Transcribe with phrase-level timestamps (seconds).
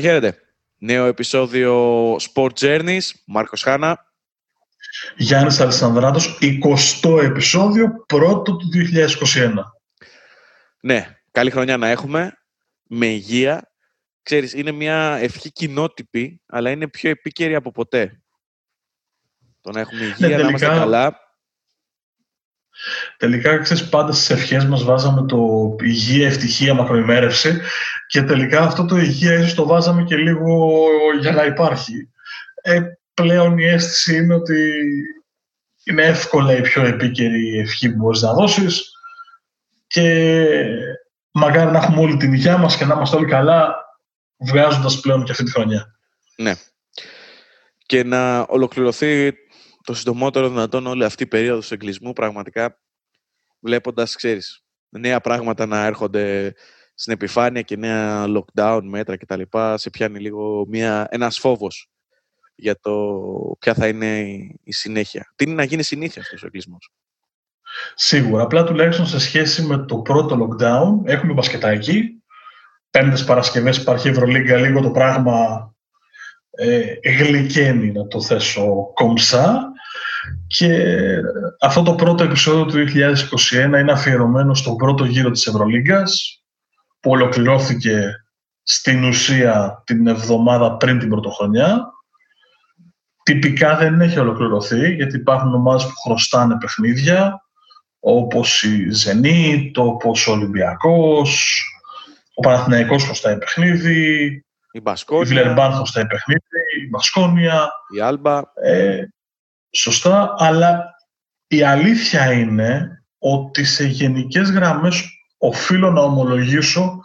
[0.00, 0.42] χαίρετε.
[0.78, 3.00] Νέο επεισόδιο Sport Journeys.
[3.26, 4.12] Μάρκος Χάνα.
[5.16, 9.62] Γιάννης Αλessανδράτος, 20ο επεισόδιο, πρώτο του 2021.
[10.80, 12.32] Ναι, καλή χρονιά να έχουμε.
[12.82, 13.72] Με υγεία.
[14.22, 18.22] Ξέρεις, είναι μια ευχή κοινότυπη, αλλά είναι πιο επίκαιρη από ποτέ.
[19.60, 21.20] Το να έχουμε υγεία, να είμαστε τελικά- καλά.
[23.22, 25.38] Τελικά, ξέρεις, πάντα στις ευχές μας βάζαμε το
[25.80, 27.60] υγεία, ευτυχία, μακροημέρευση
[28.06, 30.76] και τελικά αυτό το υγεία ίσως το βάζαμε και λίγο
[31.20, 32.08] για να υπάρχει.
[32.62, 32.80] Ε,
[33.14, 34.72] πλέον η αίσθηση είναι ότι
[35.84, 38.92] είναι εύκολα η πιο επίκαιρη ευχή που μπορείς να δώσεις
[39.86, 40.56] και
[41.30, 43.74] μακάρι να έχουμε όλη την υγεία μας και να είμαστε όλοι καλά
[44.36, 45.96] βγάζοντας πλέον και αυτή τη χρονιά.
[46.36, 46.52] Ναι.
[47.86, 49.32] Και να ολοκληρωθεί
[49.84, 52.76] το συντομότερο δυνατόν όλη αυτή η περίοδος εγκλισμού πραγματικά
[53.62, 56.54] βλέποντας, ξέρεις, νέα πράγματα να έρχονται
[56.94, 59.42] στην επιφάνεια και νέα lockdown μέτρα κτλ.
[59.74, 61.90] Σε πιάνει λίγο μια, ένας φόβος
[62.54, 63.22] για το
[63.58, 65.32] ποια θα είναι η, η συνέχεια.
[65.36, 66.92] Τι είναι να γίνει συνήθεια αυτός ο εγκλισμός;
[67.94, 68.42] Σίγουρα.
[68.42, 72.22] Απλά τουλάχιστον σε σχέση με το πρώτο lockdown έχουμε μπασκετάκι.
[72.90, 75.70] Πέμπτες Παρασκευές υπάρχει Ευρωλίγκα, λίγο το πράγμα
[76.50, 79.71] ε, γλυκαίνει, να το θέσω κομψά.
[80.46, 80.94] Και
[81.60, 82.92] αυτό το πρώτο επεισόδιο του
[83.50, 86.42] 2021 είναι αφιερωμένο στον πρώτο γύρο της Ευρωλίγκας
[87.00, 88.12] που ολοκληρώθηκε
[88.62, 91.92] στην ουσία την εβδομάδα πριν την πρωτοχρονιά.
[93.22, 97.42] Τυπικά δεν έχει ολοκληρωθεί γιατί υπάρχουν ομάδες που χρωστάνε παιχνίδια
[98.00, 101.62] όπως η Ζενίτ, όπως ο Ολυμπιακός,
[102.34, 106.40] ο Παναθηναϊκός χρωστάει παιχνίδι, Η η Μπασκόνια, Βιλερμπάν χρωστάει παιχνίδι,
[106.84, 109.04] η Μπασκόνια, η Άλμπα, ε,
[109.72, 110.84] σωστά, αλλά
[111.46, 117.00] η αλήθεια είναι ότι σε γενικές γραμμές οφείλω να ομολογήσω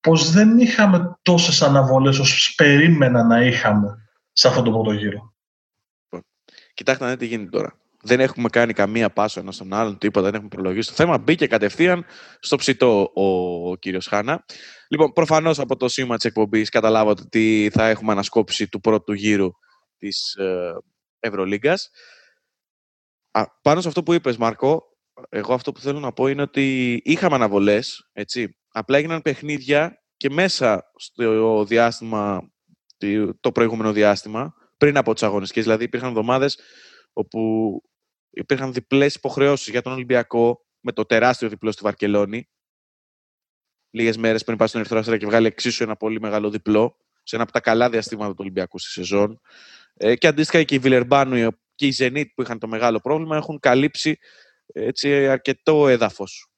[0.00, 5.34] πως δεν είχαμε τόσες αναβολές όσο περίμενα να είχαμε σε αυτό το πρώτο γύρο.
[6.74, 7.78] Κοιτάξτε να δείτε τι γίνεται τώρα.
[8.02, 11.18] Δεν έχουμε κάνει καμία πάσο ένα στον άλλον, τίποτα, δεν έχουμε προλογίσει το θέμα.
[11.18, 12.04] Μπήκε κατευθείαν
[12.40, 13.24] στο ψητό ο,
[13.70, 14.44] ο κύριος Χάνα.
[14.88, 19.50] Λοιπόν, προφανώς από το σήμα της εκπομπής καταλάβατε ότι θα έχουμε ανασκόπηση του πρώτου γύρου
[19.98, 20.36] της
[21.24, 21.78] ε, Ευρωλίγκα.
[23.62, 24.82] Πάνω σε αυτό που είπες, Μάρκο,
[25.28, 28.58] εγώ αυτό που θέλω να πω είναι ότι είχαμε αναβολές, έτσι.
[28.68, 32.52] Απλά έγιναν παιχνίδια και μέσα στο διάστημα,
[33.40, 35.64] το προηγούμενο διάστημα, πριν από τις αγωνιστικές.
[35.64, 36.58] Δηλαδή, υπήρχαν εβδομάδες
[37.12, 37.82] όπου
[38.30, 42.48] υπήρχαν διπλές υποχρεώσεις για τον Ολυμπιακό με το τεράστιο διπλό στη Βαρκελόνη.
[43.90, 47.34] Λίγες μέρες πριν πάει στον Ερυθρό Αστέρα και βγάλει εξίσου ένα πολύ μεγάλο διπλό σε
[47.34, 49.40] ένα από τα καλά διαστήματα του Ολυμπιακού στη σεζόν.
[49.96, 53.58] Ε, και αντίστοιχα και η Βιλερμπάνου και η Ζενίτ που είχαν το μεγάλο πρόβλημα έχουν
[53.60, 54.18] καλύψει
[54.66, 56.48] έτσι, αρκετό έδαφος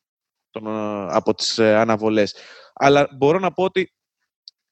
[0.51, 0.67] τον,
[1.11, 2.37] από τις ε, αναβολές.
[2.75, 3.93] Αλλά μπορώ να πω ότι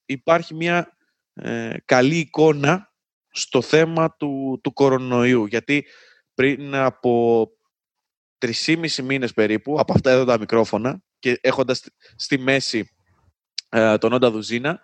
[0.05, 0.97] υπάρχει μια
[1.35, 2.93] ε, καλή εικόνα
[3.31, 5.47] στο θέμα του, του κορονοϊού.
[5.47, 5.87] Γιατί
[6.35, 7.47] πριν από
[8.47, 11.83] 3,5 μήνες περίπου, από αυτά εδώ τα μικρόφωνα, και έχοντας
[12.17, 12.91] στη μέση
[13.69, 14.81] ε, τον Όντα Δουζίνα,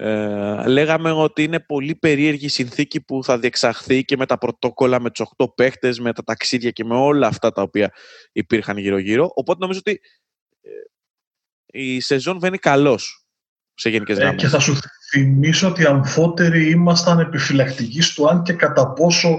[0.00, 5.00] ε, λέγαμε ότι είναι πολύ περίεργη η συνθήκη που θα διεξαχθεί και με τα πρωτόκολλα,
[5.00, 7.92] με τους 8 παίχτες, με τα ταξίδια και με όλα αυτά τα οποία
[8.32, 9.30] υπήρχαν γύρω-γύρω.
[9.34, 10.00] Οπότε νομίζω ότι
[10.60, 13.26] ε, η σεζόν βαίνει καλώς
[13.74, 14.42] σε γενικές Ε, γραμμές.
[14.42, 14.76] και θα σου
[15.10, 19.38] θυμίσω ότι αμφότεροι ήμασταν επιφυλακτικοί στο αν και κατά πόσο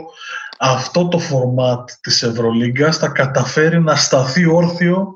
[0.60, 5.14] αυτό το φορμάτ της Ευρωλίγκας θα καταφέρει να σταθεί όρθιο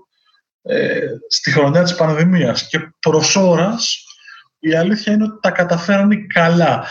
[0.62, 4.04] ε, στη χρονιά της πανδημίας και προς ώρας
[4.64, 6.86] η αλήθεια είναι ότι τα καταφέρανε καλά.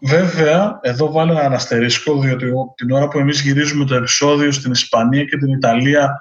[0.00, 5.24] Βέβαια, εδώ βάλω ένα αναστερίσκο, διότι την ώρα που εμείς γυρίζουμε το επεισόδιο στην Ισπανία
[5.24, 6.20] και την Ιταλία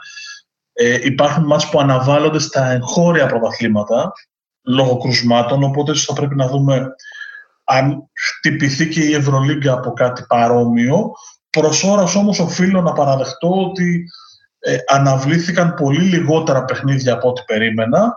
[0.74, 4.12] ε, υπάρχουν μάτς που αναβάλλονται στα εγχώρια πρωταθλήματα
[4.66, 6.88] λόγω κρουσμάτων, οπότε θα πρέπει να δούμε
[7.64, 11.12] αν χτυπηθεί και η Ευρωλίγκα από κάτι παρόμοιο.
[11.50, 14.06] Προς ώρας όμως οφείλω να παραδεχτώ ότι
[14.60, 18.14] ε, αναβλήθηκαν πολύ λιγότερα παιχνίδια από ό,τι περίμενα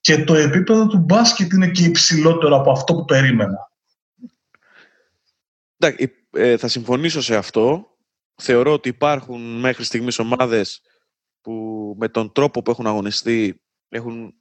[0.00, 3.72] και το επίπεδο του μπάσκετ είναι και υψηλότερο από αυτό που περίμενα.
[5.78, 7.84] Εντάξει, ε, θα συμφωνήσω σε αυτό.
[8.42, 10.80] Θεωρώ ότι υπάρχουν μέχρι στιγμής ομάδες
[11.40, 11.54] που
[11.98, 14.34] με τον τρόπο που έχουν αγωνιστεί έχουν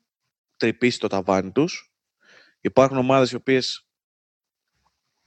[0.57, 1.93] τρυπήσει το ταβάνι τους.
[2.61, 3.87] Υπάρχουν ομάδες οι οποίες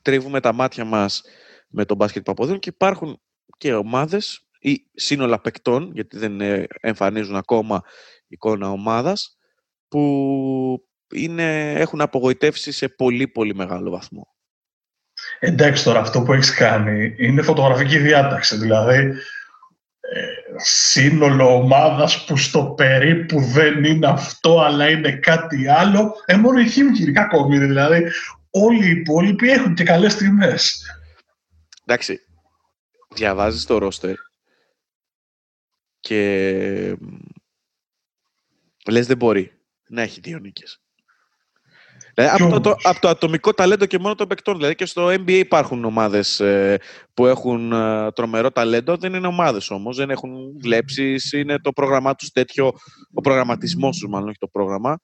[0.02, 1.22] τρίβουμε τα μάτια μας
[1.68, 3.20] με τον μπάσκετ που αποδίδουν και υπάρχουν
[3.56, 7.82] και ομάδες ή σύνολα παικτών, γιατί δεν ε, εμφανίζουν ακόμα
[8.26, 9.36] εικόνα ομάδας,
[9.92, 14.26] που είναι, έχουν απογοητεύσει σε πολύ πολύ μεγάλο βαθμό.
[15.38, 18.56] Εντάξει τώρα, αυτό που έχεις κάνει είναι φωτογραφική διάταξη.
[18.56, 18.96] Δηλαδή,
[20.00, 26.14] ε, σύνολο ομάδας που στο περίπου δεν είναι αυτό, αλλά είναι κάτι άλλο.
[26.24, 28.10] Ε, μόνο η Χίμκι ακόμη, δηλαδή.
[28.50, 30.82] Όλοι οι υπόλοιποι έχουν και καλές στιγμές.
[31.84, 32.20] Εντάξει,
[33.14, 34.14] διαβάζεις το ρόστερ
[36.00, 36.96] και
[38.88, 39.61] λες δεν μπορεί
[39.92, 40.80] να έχει δύο νίκες.
[42.14, 44.56] Δηλαδή, από, το, από το ατομικό ταλέντο και μόνο των παικτών.
[44.56, 46.78] Δηλαδή και στο NBA υπάρχουν ομάδες ε,
[47.14, 48.96] που έχουν ε, τρομερό ταλέντο.
[48.96, 49.96] Δεν είναι ομάδες όμως.
[49.96, 51.32] Δεν έχουν βλέψεις.
[51.32, 52.72] Είναι το πρόγραμμά τους τέτοιο.
[53.12, 55.00] Ο προγραμματισμός τους, μάλλον, όχι το πρόγραμμα.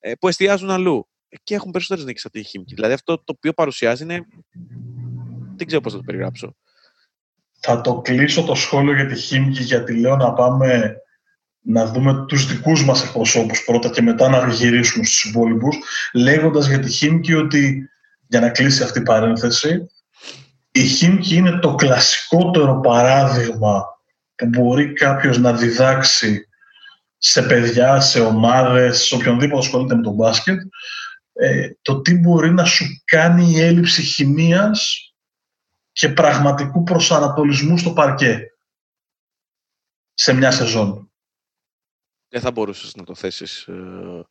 [0.00, 1.08] Ε, που εστιάζουν αλλού.
[1.42, 2.74] Και έχουν περισσότερες νίκες από τη Χίμικη.
[2.74, 4.26] Δηλαδή αυτό το οποίο παρουσιάζει είναι.
[5.56, 6.56] Δεν ξέρω πώς θα το περιγράψω.
[7.60, 10.96] Θα το κλείσω το σχόλιο για τη Χίμικη γιατί λέω να πάμε
[11.66, 15.76] να δούμε τους δικούς μας εκπροσώπους πρώτα και μετά να γυρίσουμε στους υπόλοιπους,
[16.12, 17.90] λέγοντας για τη Χίμκι ότι,
[18.26, 19.90] για να κλείσει αυτή η παρένθεση,
[20.70, 23.84] η Χίμκι είναι το κλασικότερο παράδειγμα
[24.34, 26.48] που μπορεί κάποιος να διδάξει
[27.18, 30.60] σε παιδιά, σε ομάδες, σε οποιονδήποτε ασχολείται με τον μπάσκετ,
[31.32, 34.98] ε, το τι μπορεί να σου κάνει η έλλειψη χημίας
[35.92, 38.42] και πραγματικού προσανατολισμού στο παρκέ
[40.14, 41.08] σε μια σεζόν
[42.34, 44.26] δεν θα μπορούσες να το θέσεις ε,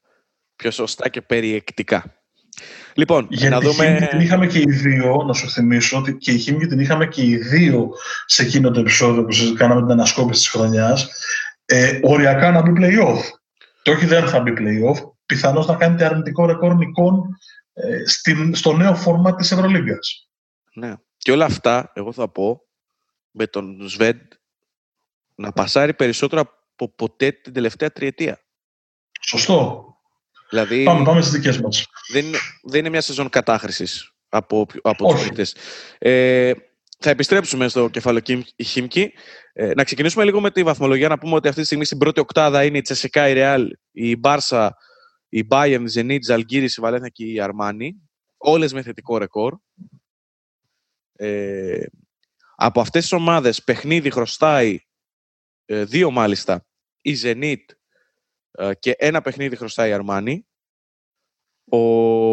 [0.56, 2.24] πιο σωστά και περιεκτικά.
[2.94, 4.08] Λοιπόν, Γιατί να δούμε...
[4.10, 7.24] την είχαμε και οι δύο, να σου θυμίσω, ότι και η Χίμικη την είχαμε και
[7.24, 7.90] οι δύο
[8.26, 11.10] σε εκείνο το επεισόδιο που κάναμε την ανασκόπηση της χρονιάς,
[11.66, 13.20] ε, οριακά να μπει play-off.
[13.82, 17.38] Και όχι δεν θα μπει play-off, πιθανώς να κάνει αρνητικό ρεκόρ νικών
[17.74, 20.30] ε, στην, στο νέο φόρμα της Ευρωλίγκας.
[20.74, 20.94] Ναι.
[21.18, 22.62] Και όλα αυτά, εγώ θα πω,
[23.32, 24.22] με τον Σβέντ
[25.36, 28.40] να πασάρει περισσότερο από ποτέ την τελευταία τριετία.
[29.22, 29.88] Σωστό.
[30.50, 31.86] Δηλαδή, πάμε, πάμε στις δικές μας.
[32.12, 35.56] Δεν είναι, δεν είναι μια σεζόν κατάχρησης από, από τους παίκτες.
[35.98, 36.52] Ε,
[37.00, 38.22] θα επιστρέψουμε στο κεφάλαιο
[38.64, 39.14] Χίμκι.
[39.54, 41.08] Ε, να ξεκινήσουμε λίγο με τη βαθμολογία.
[41.08, 44.16] Να πούμε ότι αυτή τη στιγμή στην πρώτη οκτάδα είναι η Τσεσεκά, η Ρεάλ, η
[44.16, 44.78] Μπάρσα,
[45.30, 47.96] η Bayern, η Zenit, η Ζαλγκύρη, η Βαλένθια και η Αρμάνη.
[48.38, 49.56] Όλες με θετικό ρεκόρ.
[51.14, 51.86] Ε,
[52.56, 54.78] από αυτές τις ομάδες παιχνίδι χρωστάει ε,
[55.66, 56.66] δύο μάλιστα,
[57.02, 57.64] η Zenit
[58.52, 60.48] ε, και ένα παιχνίδι χρωστάει η Αρμάνη.
[61.66, 61.78] Ο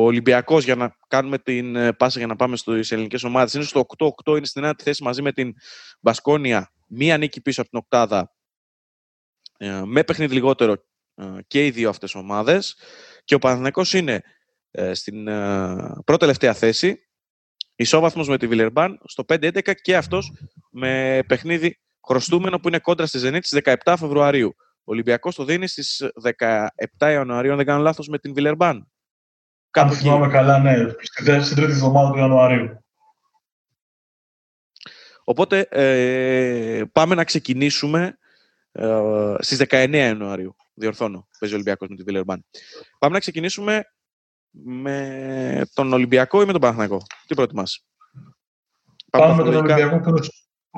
[0.04, 3.87] Ολυμπιακός, για να κάνουμε την ε, πάσα για να πάμε στις ελληνικές ομάδες, είναι στο
[3.99, 5.54] 8-8, είναι στην ένατη θέση μαζί με την
[6.00, 8.34] Μπασκόνια, μία νίκη πίσω από την οκτάδα,
[9.84, 10.76] με παιχνίδι λιγότερο
[11.46, 12.76] και οι δύο αυτές ομάδες.
[13.25, 14.22] Και ο Παναθηναϊκός είναι
[14.92, 15.25] στην
[16.04, 17.08] πρώτη τελευταία θέση,
[17.75, 20.32] ισόβαθμος με τη Βιλερμπάν, στο 5-11 και αυτός
[20.70, 24.54] με παιχνίδι χρωστούμενο που είναι κόντρα στη Ζενίτ στις 17 Φεβρουαρίου.
[24.59, 26.04] Ο Ολυμπιακός το δίνει στις
[26.38, 28.90] 17 Ιανουαρίου, αν δεν κάνω λάθος, με την Βιλερμπάν.
[29.71, 30.75] Κάπου θυμάμαι καλά, ναι.
[31.42, 32.85] Στην τρίτη εβδομάδα του Ιανουαρίου.
[35.25, 38.19] Οπότε ε, πάμε να ξεκινήσουμε
[38.73, 40.57] ε, στις 19 Ιανουαρίου.
[40.75, 42.45] Διορθώνω, παίζει ο Ολυμπιακός με την Βιλερμπάν.
[42.99, 43.85] Πάμε να ξεκινήσουμε
[44.50, 47.02] με τον Ολυμπιακό ή με τον Παναθηναϊκό.
[47.26, 47.87] Τι προτιμάς;
[49.11, 50.21] Πάμε, Πάμε με τον Ολυμπιακό που είναι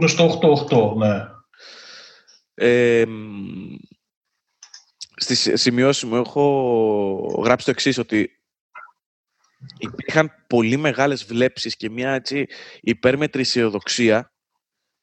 [0.05, 1.31] στο 8-8, ναι.
[2.55, 3.05] Ε,
[5.17, 8.31] στις σημειώσεις μου έχω γράψει το εξής ότι
[9.79, 12.47] υπήρχαν πολύ μεγάλες βλέψεις και μια έτσι
[12.81, 14.33] υπέρμετρη αισιοδοξία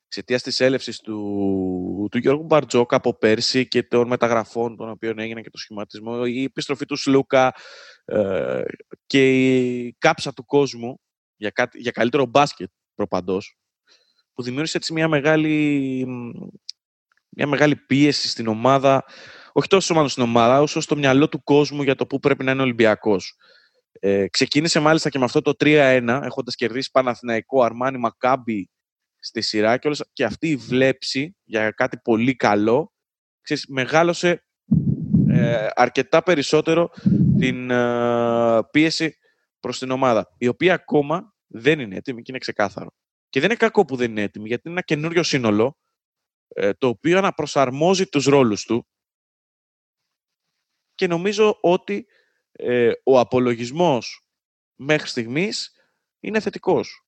[0.06, 5.42] εξαιτίας της έλευσης του, του Γιώργου Μπαρτζόκα από πέρσι και των μεταγραφών των οποίων έγινε
[5.42, 7.54] και το σχηματισμό, η επιστροφή του Σλούκα
[8.06, 8.62] ε,
[9.06, 11.00] και η κάψα του κόσμου
[11.36, 13.58] για, κάτι, για καλύτερο μπάσκετ προπαντός
[14.40, 16.06] που δημιούργησε έτσι μια μεγάλη,
[17.30, 19.04] μια μεγάλη πίεση στην ομάδα
[19.52, 22.52] όχι τόσο μάλλον στην ομάδα, όσο στο μυαλό του κόσμου για το πού πρέπει να
[22.52, 23.36] είναι ο Ολυμπιακός.
[23.92, 28.70] Ε, ξεκίνησε μάλιστα και με αυτό το 3-1, έχοντας κερδίσει Παναθηναϊκό, Αρμάνι, Μακάμπι
[29.20, 32.94] στη σειρά και, όλες, και αυτή η βλέψη για κάτι πολύ καλό
[33.42, 34.44] ξέρεις, μεγάλωσε
[35.30, 36.90] ε, αρκετά περισσότερο
[37.40, 39.18] την ε, πίεση
[39.60, 42.90] προς την ομάδα, η οποία ακόμα δεν είναι έτοιμη και είναι ξεκάθαρο.
[43.30, 45.78] Και δεν είναι κακό που δεν είναι έτοιμη, γιατί είναι ένα καινούριο σύνολο,
[46.48, 48.88] ε, το οποίο αναπροσαρμόζει τους ρόλους του
[50.96, 52.08] και νομίζω ότι
[52.52, 54.28] ε, ο απολογισμός
[54.76, 55.74] μέχρι στιγμής
[56.20, 57.06] είναι θετικός.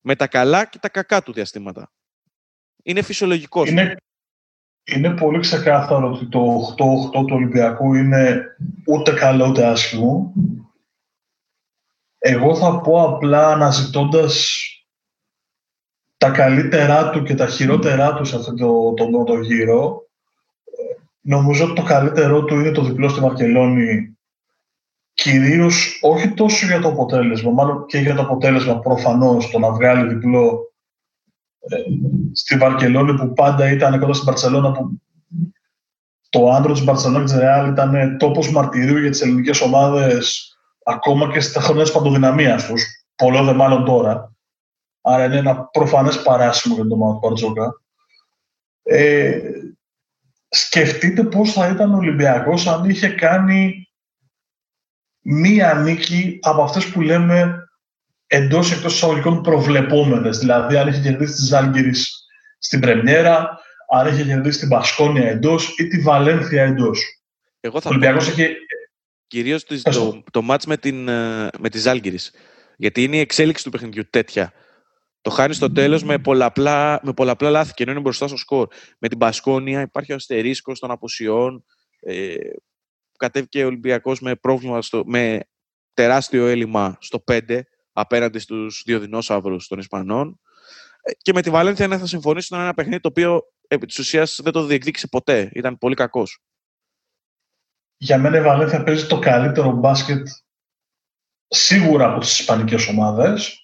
[0.00, 1.92] Με τα καλά και τα κακά του διαστήματα.
[2.82, 3.68] Είναι φυσιολογικός.
[3.68, 3.96] Είναι,
[4.84, 8.56] είναι πολύ ξεκάθαρο ότι το 8-8 του Ολυμπιακού είναι
[8.86, 10.32] ούτε καλό ούτε άσχημο.
[12.18, 14.62] Εγώ θα πω απλά αναζητώντας
[16.22, 20.06] τα καλύτερά του και τα χειρότερά του σε αυτόν τον το πρώτο γύρο.
[21.20, 24.16] Νομίζω ότι το καλύτερό του είναι το διπλό στη Βαρκελόνη
[25.12, 30.14] κυρίως όχι τόσο για το αποτέλεσμα, μάλλον και για το αποτέλεσμα προφανώς το να βγάλει
[30.14, 30.72] διπλό
[31.68, 31.76] ε,
[32.32, 34.90] στη Βαρκελόνη που πάντα ήταν κοντά στην Παρσελόνα που
[36.28, 41.40] το άντρο της Μπαρσελόνας της Ρεάλ ήταν τόπος μαρτυρίου για τις ελληνικές ομάδες ακόμα και
[41.40, 42.84] στα χρόνια της παντοδυναμίας τους,
[43.16, 44.32] πολλό δε μάλλον τώρα.
[45.02, 47.80] Άρα είναι ένα προφανές παράσημο για τον ομάδα του Μπαρτζόκα.
[48.82, 49.40] Ε,
[50.48, 53.88] σκεφτείτε πώς θα ήταν ο Ολυμπιακός αν είχε κάνει
[55.20, 57.68] μία νίκη από αυτές που λέμε
[58.26, 60.38] εντός εκτός εισαγωγικών προβλεπόμενες.
[60.38, 62.26] Δηλαδή, αν είχε κερδίσει τη Ζάλγκυρης
[62.58, 63.60] στην Πρεμιέρα,
[63.92, 67.22] αν είχε κερδίσει την Πασκόνια εντός ή τη Βαλένθια εντός.
[67.60, 68.56] Εγώ θα ο Ολυμπιακός έχει...
[69.26, 72.32] Κυρίως το, το, το μάτς με, την, ε, με τη Ζάλγκυρης.
[72.76, 74.52] Γιατί είναι η εξέλιξη του παιχνιδιού τέτοια.
[75.22, 78.68] Το χάνεις στο τέλος με πολλαπλά, με πολλαπλά λάθη και ενώ είναι μπροστά στο σκορ.
[78.98, 81.64] Με την Πασκόνια υπάρχει ο αστερίσκος των αποσιών.
[82.00, 82.34] Ε,
[83.18, 85.40] κατέβηκε ο Ολυμπιακός με πρόβλημα, στο, με
[85.94, 87.60] τεράστιο έλλειμμα στο 5
[87.92, 90.40] απέναντι στους δύο δεινόσαυρους των Ισπανών.
[91.02, 94.40] Ε, και με τη Βαλένθια να θα συμφωνήσουν ένα παιχνίδι το οποίο επί της ουσίας
[94.42, 95.50] δεν το διεκδίκησε ποτέ.
[95.52, 96.38] Ήταν πολύ κακός.
[97.96, 100.28] Για μένα η Βαλένθια παίζει το καλύτερο μπάσκετ
[101.46, 103.61] σίγουρα από τις ισπανικές ομάδες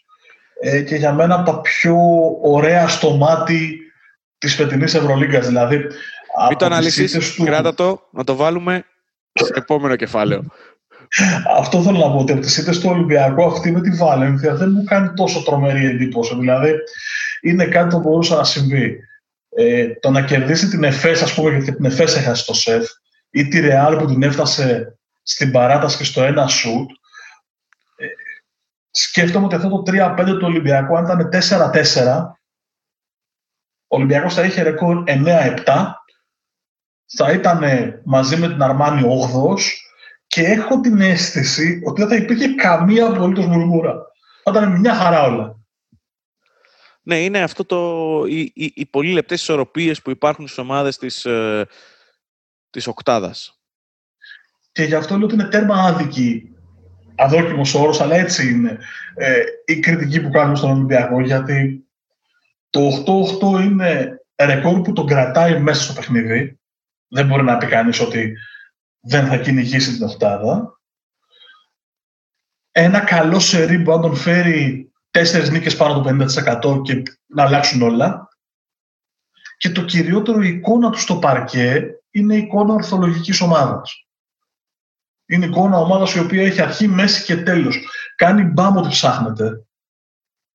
[0.60, 1.96] ε, και για μένα από τα πιο
[2.42, 3.78] ωραία στο μάτι
[4.38, 5.46] της φετινής Ευρωλίγκας.
[5.46, 5.76] Δηλαδή,
[6.48, 7.44] Μην το αναλύσεις, του...
[7.44, 8.84] κράτα το, να το βάλουμε
[9.32, 10.44] στο επόμενο κεφάλαιο.
[11.56, 14.70] Αυτό θέλω να πω ότι από τις ήττε του Ολυμπιακού αυτή με τη Βαλένθια δεν
[14.70, 16.34] μου κάνει τόσο τρομερή εντύπωση.
[16.34, 16.74] Δηλαδή
[17.40, 19.00] είναι κάτι που μπορούσε να συμβεί.
[19.56, 22.88] Ε, το να κερδίσει την ΕΦΕΣ, ας πούμε, γιατί την ΕΦΕΣ έχασε στο σεφ,
[23.30, 26.90] ή τη Ρεάλ που την έφτασε στην παράταση και στο ένα σουτ.
[28.98, 32.32] Ε, σκέφτομαι ότι αυτό το 3-5 του Ολυμπιακού, αν ήταν 4-4,
[33.86, 35.92] ο Ολυμπιακός θα είχε ρεκόρ 9-7
[37.16, 37.62] θα ήταν
[38.04, 39.02] μαζί με την Αρμάνη
[39.56, 39.60] 8
[40.26, 43.94] και έχω την αίσθηση ότι δεν θα υπήρχε καμία απολύτως μουρμούρα.
[44.44, 45.56] Θα ήταν μια χαρά όλα.
[47.02, 51.24] Ναι, είναι αυτό το, οι, οι, οι πολύ λεπτές ισορροπίες που υπάρχουν στις ομάδες της,
[51.24, 51.66] ε,
[52.70, 53.60] της οκτάδας.
[54.72, 56.57] Και γι' αυτό λέω ότι είναι τέρμα άδικη
[57.18, 58.78] αδόκιμος όρος, αλλά έτσι είναι
[59.14, 61.86] ε, η κριτική που κάνουμε στον Ολυμπιακό, γιατί
[62.70, 63.04] το
[63.56, 66.58] 8-8 είναι ρεκόρ που τον κρατάει μέσα στο παιχνίδι
[67.08, 68.36] δεν μπορεί να πει κανείς ότι
[69.00, 70.80] δεν θα κυνηγήσει την οχτάδα.
[72.70, 76.26] Ένα καλό σερί που αν τον φέρει τέσσερις νίκες πάνω το
[76.74, 78.28] 50% και να αλλάξουν όλα.
[79.56, 84.07] Και το κυριότερο η εικόνα του στο παρκέ είναι η εικόνα ορθολογικής ομάδας.
[85.28, 87.78] Είναι η εικόνα ομάδας η οποία έχει αρχή, μέση και τέλος.
[88.16, 89.66] Κάνει μπάμ ότι ψάχνεται.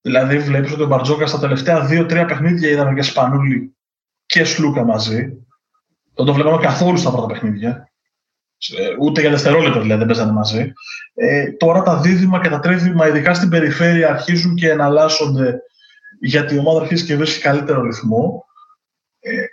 [0.02, 3.76] Δηλαδή βλέπεις ότι ο Μπαρτζόκα στα τελευταία δύο-τρία παιχνίδια είδαμε και Σπανούλη
[4.26, 5.20] και Σλούκα μαζί.
[6.16, 7.92] Δεν το βλέπαμε καθόλου στα πρώτα παιχνίδια.
[9.00, 10.74] Ούτε για δευτερόλεπτα δηλαδή δεν παίζανε μαζί.
[11.14, 15.62] Ε, τώρα τα δίδυμα και τα τρίδυμα, ειδικά στην περιφέρεια, αρχίζουν και εναλλάσσονται
[16.20, 18.46] γιατί η ομάδα αρχίζει και βρίσκει καλύτερο ρυθμό.
[19.20, 19.46] Ε,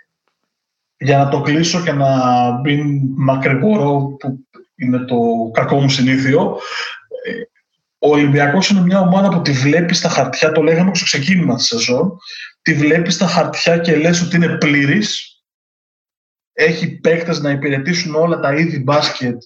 [0.97, 4.41] για να το κλείσω και να μπει μακρηγορό, που
[4.81, 5.15] είναι το
[5.53, 6.59] κακό μου συνήθειο,
[7.25, 7.31] ε,
[7.97, 11.65] ο Ολυμπιακός είναι μια ομάδα που τη βλέπεις στα χαρτιά, το λέγαμε στο ξεκίνημα της
[11.65, 12.17] σεζόν,
[12.61, 15.41] τη βλέπεις στα χαρτιά και λες ότι είναι πλήρης,
[16.53, 19.41] έχει παίκτες να υπηρετήσουν όλα τα είδη μπάσκετ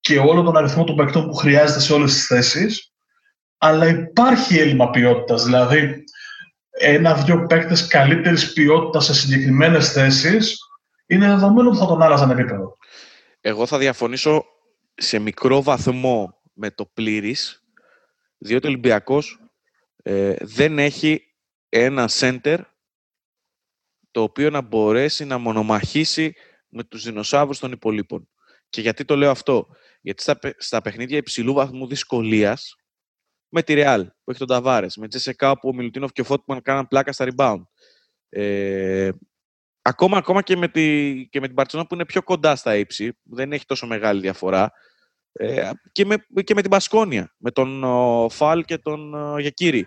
[0.00, 2.92] και όλο τον αριθμό των παίκτων που χρειάζεται σε όλες τις θέσεις,
[3.58, 5.44] αλλά υπάρχει έλλειμμα ποιότητας.
[5.44, 6.04] Δηλαδή,
[6.70, 10.58] ένα-δυο παίκτες καλύτερης ποιότητας σε συγκεκριμένες θέσεις
[11.06, 12.76] είναι δεδομένο ότι θα τον άλλαζαν επίπεδο.
[13.40, 14.44] Εγώ θα διαφωνήσω
[14.94, 17.64] σε μικρό βαθμό με το πλήρης,
[18.38, 19.38] διότι ο Ολυμπιακός
[20.02, 21.34] ε, δεν έχει
[21.68, 22.58] ένα center
[24.10, 26.34] το οποίο να μπορέσει να μονομαχήσει
[26.68, 28.28] με τους δεινοσαύρους των υπολείπων.
[28.68, 29.66] Και γιατί το λέω αυτό;
[30.00, 32.74] Γιατί στα, στα παιχνίδια υψηλού βαθμού δυσκολίας,
[33.48, 36.62] με τη Real που έχει τον Ταβάρε, με Τζεσεκά που ο Μιλουτίνοφ και ο Φώτμαν
[36.62, 37.62] κάναν πλάκα στα rebound.
[38.28, 39.10] Ε,
[39.82, 43.12] ακόμα, ακόμα και με, τη, και με την Παρτσόνα που είναι πιο κοντά στα ύψη,
[43.22, 44.72] δεν έχει τόσο μεγάλη διαφορά.
[45.32, 49.86] Ε, και, με, και με την Πασκόνια, με τον ο, Φαλ και τον ο, Γεκύρη.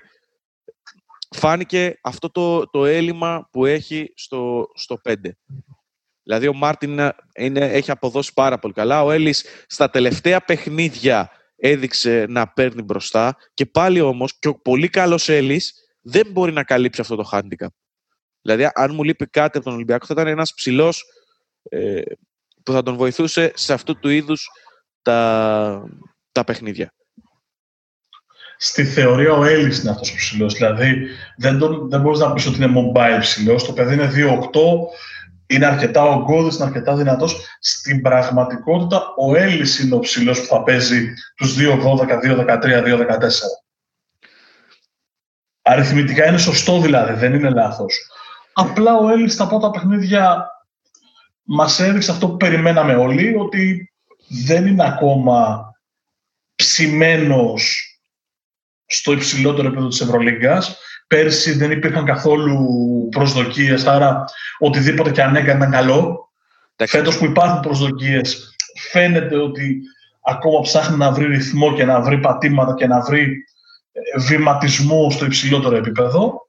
[1.36, 5.14] Φάνηκε αυτό το, το έλλειμμα που έχει στο, στο 5.
[6.24, 7.00] Δηλαδή ο Μάρτιν
[7.36, 9.04] είναι, έχει αποδώσει πάρα πολύ καλά.
[9.04, 14.88] Ο Έλλης στα τελευταία παιχνίδια έδειξε να παίρνει μπροστά και πάλι όμως και ο πολύ
[14.90, 17.68] καλός Έλλης δεν μπορεί να καλύψει αυτό το handicap.
[18.44, 21.06] Δηλαδή αν μου λείπει κάτι από τον Ολυμπιακό θα ήταν ένας ψηλός
[21.70, 22.02] ε,
[22.64, 24.50] που θα τον βοηθούσε σε αυτού του είδους
[25.02, 25.84] τα,
[26.32, 26.94] τα παιχνίδια.
[28.58, 30.54] Στη θεωρία ο Έλλης είναι αυτός ο ψηλός.
[30.54, 31.08] Δηλαδή
[31.38, 33.66] δεν, τον, δεν μπορείς να πεις ότι είναι mobile ψηλός.
[33.66, 34.40] Το παιδί είναι 2-8,
[35.48, 37.46] είναι αρκετά ογκώδης, είναι αρκετά δυνατός.
[37.60, 43.30] Στην πραγματικότητα, ο Έλλης είναι ο ψηλός που θα παίζει τους 2-12, 2-13, 2-14.
[45.62, 47.94] Αριθμητικά είναι σωστό δηλαδή, δεν είναι λάθος.
[48.54, 50.48] Απλά ο Έλλης στα πρώτα παιχνίδια
[51.44, 53.94] μας έδειξε αυτό που περιμέναμε όλοι, ότι
[54.46, 55.72] δεν είναι ακόμα
[56.56, 57.94] ψημένος
[58.86, 60.78] στο υψηλότερο επίπεδο της Ευρωλίγκας.
[61.08, 62.68] Πέρσι δεν υπήρχαν καθόλου
[63.12, 64.26] προσδοκίες, άρα
[64.60, 66.32] οτιδήποτε και αν έκανε ήταν καλό.
[66.86, 68.56] Φέτος που υπάρχουν προσδοκίες,
[68.92, 69.82] φαίνεται ότι
[70.22, 73.46] ακόμα ψάχνει να βρει ρυθμό και να βρει πατήματα και να βρει
[73.92, 76.48] ε, βηματισμό στο υψηλότερο επίπεδο.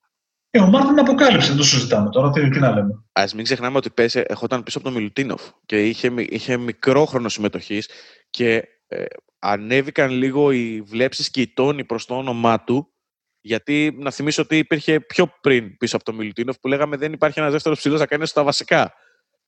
[0.57, 3.05] Ε, ο Μάρτιν αποκάλυψε, δεν το συζητάμε τώρα, τι, τι να λέμε.
[3.13, 7.29] Α μην ξεχνάμε ότι πέσε, ερχόταν πίσω από τον Μιλουτίνοφ και είχε, είχε μικρό χρόνο
[7.29, 7.89] συμμετοχής
[8.31, 9.05] και ε,
[9.39, 12.93] ανέβηκαν λίγο οι βλέψεις και οι τόνοι προς το όνομά του
[13.41, 17.39] γιατί να θυμίσω ότι υπήρχε πιο πριν πίσω από τον Μιλουτίνοφ που λέγαμε δεν υπάρχει
[17.41, 18.93] ένας δεύτερος ψηλός να κάνει στα βασικά.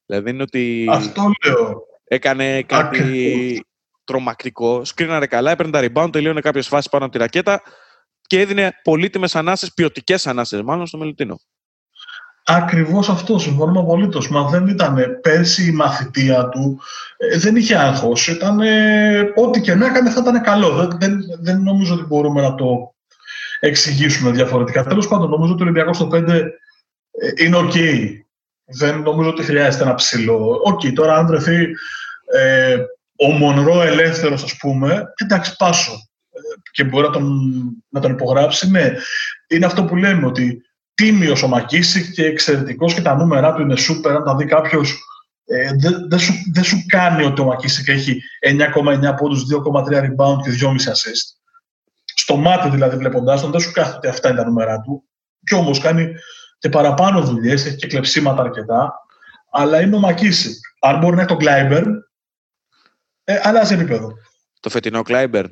[0.06, 1.82] Δηλαδή δεν είναι ότι Αυτό λέω.
[2.04, 3.60] έκανε κάτι Ακριβώς.
[4.04, 4.84] τρομακτικό.
[4.84, 7.62] Σκρίναρε καλά, έπαιρνε τα rebound, τελείωνε κάποιες φάσεις πάνω από τη ρακέτα
[8.26, 11.40] και έδινε πολύτιμες ανάσες, ποιοτικές ανάσες μάλλον στο Μιλουτίνοφ.
[12.48, 14.28] Ακριβώς αυτό, συμφωνούμε απολύτως.
[14.28, 16.80] Μα δεν ήταν πέρσι η μαθητεία του,
[17.16, 18.28] ε, δεν είχε άγχος.
[18.28, 18.60] Ήταν
[19.34, 20.70] ό,τι και να έκανε θα ήταν καλό.
[20.70, 22.94] Δεν, δεν, δεν νομίζω ότι μπορούμε να το
[23.60, 24.84] εξηγήσουμε διαφορετικά.
[24.84, 27.72] Τέλος πάντων, νομίζω ότι ο Ολυμπιακός στο 5 ε, είναι οκ.
[28.64, 30.60] Δεν νομίζω ότι χρειάζεται ένα ψηλό.
[30.64, 31.66] Ok, okay, τώρα αν βρεθεί
[32.26, 32.76] ε,
[33.16, 36.08] ο Μονρό ελεύθερος, ας πούμε, εντάξει, πάσο.
[36.36, 37.50] Ε, και μπορεί να τον,
[37.88, 38.92] να τον υπογράψει, ναι.
[39.48, 40.62] Είναι αυτό που λέμε ότι
[40.94, 44.16] τίμιο ο Μακίσικ και εξαιρετικός και τα νούμερα του είναι σούπερ.
[44.16, 44.98] Αν τα δει κάποιος,
[45.44, 50.36] ε, δεν δε σου, δε σου κάνει ότι ο Μακίσικ έχει 9,9 πόντους, 2,3 rebound
[50.42, 51.36] και 2,5 assist.
[52.14, 55.04] Στο μάτι δηλαδή βλέποντάς τον, δεν σου κάθεται ότι αυτά είναι τα νούμερα του.
[55.44, 56.14] Κι όμως κάνει
[56.58, 58.92] και παραπάνω δουλειές, έχει και κλεψίματα αρκετά.
[59.50, 60.56] Αλλά είναι ο Μακίσικ.
[60.80, 61.82] Αν μπορεί να έχει τον Κλάιμπερ,
[63.24, 64.12] ε, αλλάζει επίπεδο.
[64.60, 65.46] Το φετινό Κλάιμπερ.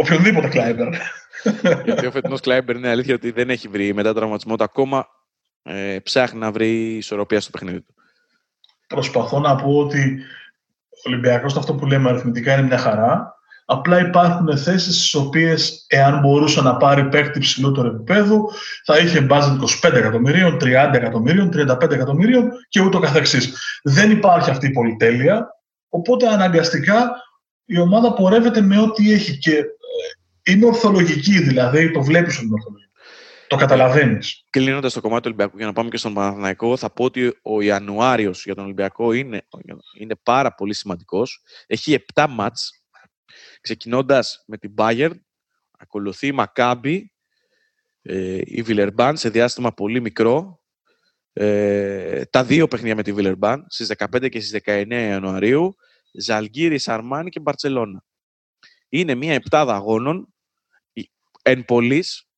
[0.00, 0.88] Οποιονδήποτε Κλάιμπερ.
[1.84, 5.06] Γιατί ο φετινός Κλάιμπερ είναι αλήθεια ότι δεν έχει βρει μετά τραυματισμό του ακόμα.
[5.62, 7.94] Ε, ψάχνει να βρει ισορροπία στο παιχνίδι του.
[8.88, 10.22] Προσπαθώ να πω ότι
[10.90, 13.34] ο Ολυμπιακός αυτό που λέμε αριθμητικά είναι μια χαρά.
[13.64, 18.50] Απλά υπάρχουν θέσεις στις οποίες, εάν μπορούσε να πάρει παίκτη ψηλότερου επιπέδου,
[18.84, 23.54] θα είχε μπάζετ 25 εκατομμυρίων, 30 εκατομμυρίων, 35 εκατομμυρίων και ούτω καθεξής.
[23.82, 25.48] Δεν υπάρχει αυτή η πολυτέλεια,
[25.88, 27.10] οπότε αναγκαστικά
[27.64, 29.62] η ομάδα πορεύεται με ό,τι έχει και ε,
[30.50, 32.88] είναι ορθολογική, δηλαδή το βλέπεις ότι είναι ορθολογική.
[33.46, 34.44] Το καταλαβαίνεις.
[34.50, 37.60] Κλείνοντας το κομμάτι του Ολυμπιακού, για να πάμε και στον Παναθηναϊκό, θα πω ότι ο
[37.60, 39.46] Ιανουάριος για τον Ολυμπιακό είναι,
[39.98, 41.42] είναι πάρα πολύ σημαντικός.
[41.66, 42.84] Έχει 7 μάτς.
[43.60, 45.14] Ξεκινώντας με την Bayern,
[45.78, 47.12] ακολουθεί η Μακάμπη,
[48.02, 50.60] ε, η Βιλερμπάν σε διάστημα πολύ μικρό.
[51.32, 55.74] Ε, τα δύο παιχνίδια με τη Βιλερμπάν στις 15 και στις 19 Ιανουαρίου.
[56.12, 58.04] Ζαλγκύρη, Σαρμάνι και Μπαρτσελώνα
[58.90, 60.29] είναι μια επτάδα αγώνων
[61.42, 62.28] εν πολλής,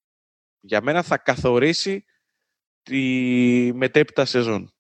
[0.61, 2.05] για μένα θα καθορίσει
[2.83, 3.01] τη
[3.75, 4.73] μετέπειτα σεζόν.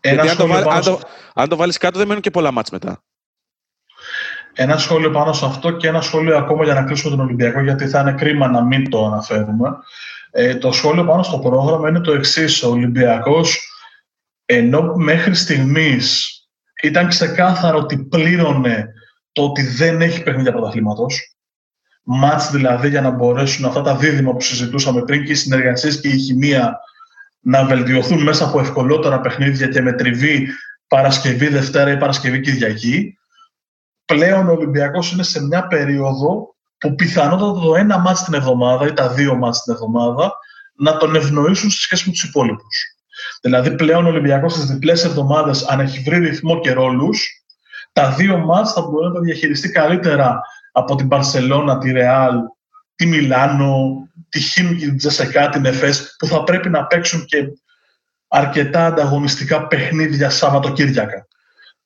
[0.00, 1.00] Ένα αν, το βάλ, αν, το,
[1.34, 3.04] αν το βάλεις κάτω δεν μένουν και πολλά μάτς μετά.
[4.52, 7.88] Ένα σχόλιο πάνω σε αυτό και ένα σχόλιο ακόμα για να κλείσουμε τον Ολυμπιακό, γιατί
[7.88, 9.70] θα είναι κρίμα να μην το αναφέρουμε.
[10.30, 12.62] Ε, το σχόλιο πάνω στο πρόγραμμα είναι το εξής.
[12.62, 13.70] Ο Ολυμπιακός,
[14.44, 16.34] ενώ μέχρι στιγμής
[16.82, 18.92] ήταν ξεκάθαρο ότι πλήρωνε
[19.32, 21.29] το ότι δεν έχει παιχνίδια πρωταθλήματος.
[22.12, 26.08] Μάτς δηλαδή για να μπορέσουν αυτά τα δίδυμα που συζητούσαμε πριν και οι συνεργασίες και
[26.08, 26.80] η χημεία
[27.40, 30.48] να βελτιωθούν μέσα από ευκολότερα παιχνίδια και με τριβή
[30.88, 33.18] Παρασκευή Δευτέρα ή Παρασκευή Κυριακή.
[34.04, 38.92] Πλέον ο Ολυμπιακός είναι σε μια περίοδο που πιθανότατα το ένα μάτς την εβδομάδα ή
[38.92, 40.32] τα δύο μάτς την εβδομάδα
[40.76, 42.96] να τον ευνοήσουν σε σχέση με τους υπόλοιπους.
[43.42, 47.26] Δηλαδή πλέον ο Ολυμπιακός στις διπλές εβδομάδες, αν έχει βρει ρυθμό και ρόλους,
[47.92, 50.40] τα δύο μάτς θα μπορεί να τα διαχειριστεί καλύτερα
[50.80, 52.36] από την Παρσελώνα, τη Ρεάλ,
[52.94, 57.46] τη Μιλάνο, τη Χίμικη, την Τζεσεκά, την Εφές, που θα πρέπει να παίξουν και
[58.28, 61.26] αρκετά ανταγωνιστικά παιχνίδια Σαββατοκύριακα.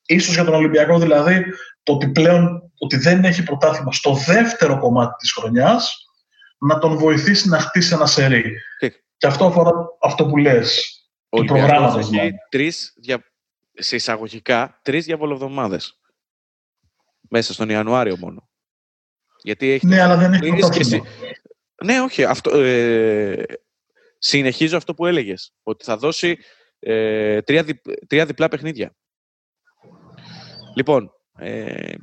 [0.05, 1.45] Ίσως για τον Ολυμπιακό δηλαδή
[1.83, 6.09] το ότι πλέον ότι δεν έχει πρωτάθλημα στο δεύτερο κομμάτι της χρονιάς
[6.57, 8.57] να τον βοηθήσει να χτίσει ένα σερί.
[9.17, 10.99] Και, αυτό αφορά αυτό που λες.
[11.29, 12.35] Ο Ολυμπιακός έχει δηλαδή.
[12.49, 13.23] τρεις, δια...
[13.73, 15.99] σε εισαγωγικά, τρεις διαβολοβδομάδες.
[17.29, 18.49] Μέσα στον Ιανουάριο μόνο.
[19.45, 21.05] Γιατί έχει ναι, αλλά δεν έχει πρωτάθλημα.
[21.83, 22.23] Ναι, όχι.
[22.23, 23.43] Αυτό, ε,
[24.17, 25.53] συνεχίζω αυτό που έλεγες.
[25.63, 26.37] Ότι θα δώσει
[26.79, 28.95] ε, τρία, δι, τρία διπλά παιχνίδια.
[30.75, 31.93] Λοιπόν, ε,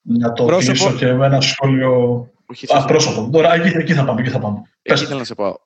[0.00, 0.94] να το πρόσωπο...
[0.96, 2.26] και με ένα σχόλιο...
[2.46, 3.30] Όχι, Α, πρόσωπο.
[3.32, 4.20] Τώρα, εκεί, εκεί, θα πάμε.
[4.20, 4.62] Εκεί, θα πάμε.
[4.82, 5.56] εκεί ήθελα να σε πάω.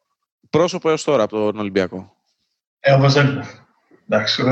[0.51, 2.17] Πρόσωπο έως τώρα από τον Ολυμπιακό.
[2.81, 3.47] Ε, ο Βαζέλκο.
[4.09, 4.43] Εντάξει,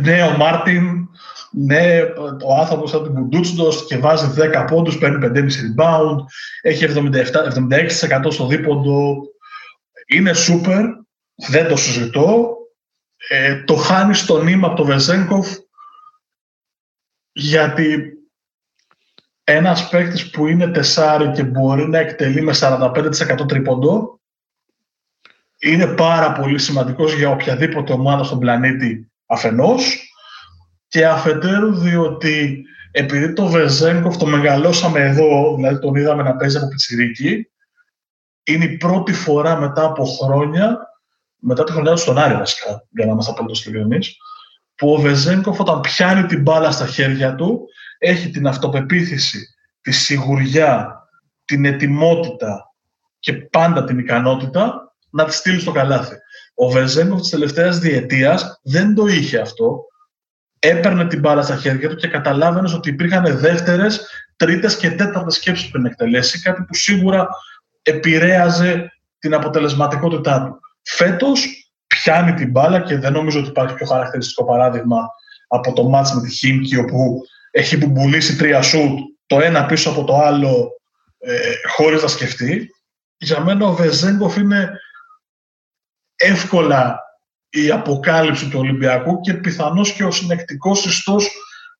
[0.00, 1.08] ναι, ο Μάρτιν,
[1.56, 2.00] ναι,
[2.44, 6.16] ο άνθρωπος από την Κουντούτσντος και βάζει 10 πόντους, παίρνει 5,5 rebound,
[6.62, 7.44] έχει 77,
[8.26, 9.16] 76% στο δίποντο,
[10.06, 10.84] είναι σούπερ,
[11.34, 12.56] δεν το συζητώ.
[13.28, 15.56] Ε, το χάνει στο νήμα από το Βεζέγκοφ
[17.32, 18.12] γιατί
[19.44, 24.20] ένας παίκτης που είναι τεσάρι και μπορεί να εκτελεί με 45% τρίποντο
[25.58, 30.13] είναι πάρα πολύ σημαντικός για οποιαδήποτε ομάδα στον πλανήτη αφενός
[30.94, 36.68] και αφετέρου διότι επειδή το Βεζέγκοφ το μεγαλώσαμε εδώ, δηλαδή τον είδαμε να παίζει από
[36.68, 37.50] πιτσιρίκι,
[38.44, 40.78] είναι η πρώτη φορά μετά από χρόνια,
[41.36, 44.16] μετά τη χρονιά του στον Άρη βασικά, για να είμαστε απόλυτο ειλικρινείς,
[44.74, 47.66] που ο Βεζέγκοφ όταν πιάνει την μπάλα στα χέρια του,
[47.98, 49.46] έχει την αυτοπεποίθηση,
[49.80, 51.02] τη σιγουριά,
[51.44, 52.74] την ετοιμότητα
[53.18, 56.16] και πάντα την ικανότητα να τη στείλει στο καλάθι.
[56.54, 59.84] Ο Βεζέγκοφ της τελευταίας διετίας δεν το είχε αυτό.
[60.66, 65.70] Έπαιρνε την μπάλα στα χέρια του και καταλάβαινες ότι υπήρχαν δεύτερες, τρίτες και τέταρτες σκέψεις
[65.70, 66.40] που να εκτελέσει.
[66.40, 67.28] Κάτι που σίγουρα
[67.82, 70.60] επηρέαζε την αποτελεσματικότητά του.
[70.82, 71.46] Φέτος
[71.86, 75.08] πιάνει την μπάλα και δεν νομίζω ότι υπάρχει πιο χαρακτηριστικό παράδειγμα
[75.48, 80.04] από το μάτς με τη Χίμκι όπου έχει μπουμπουλήσει τρία σουτ το ένα πίσω από
[80.04, 80.70] το άλλο
[81.18, 82.70] ε, χωρίς να σκεφτεί.
[83.16, 84.70] Για μένα ο Βεζέγκοφ είναι
[86.16, 87.00] εύκολα
[87.54, 91.30] η αποκάλυψη του Ολυμπιακού και πιθανώς και ο συνεκτικός ιστός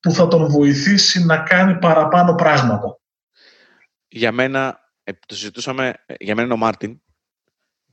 [0.01, 2.99] που θα τον βοηθήσει να κάνει παραπάνω πράγματα.
[4.09, 7.03] Για μένα ε, το συζητούσαμε, ε, για μένα είναι ο Μάρτιν,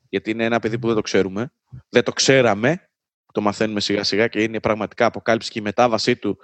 [0.10, 1.54] γιατί είναι ένα παιδί που δεν το ξέρουμε.
[1.90, 2.90] Δεν το ξέραμε,
[3.34, 6.40] το μαθαίνουμε σιγά σιγά και είναι πραγματικά αποκάλυψη και η μετάβασή του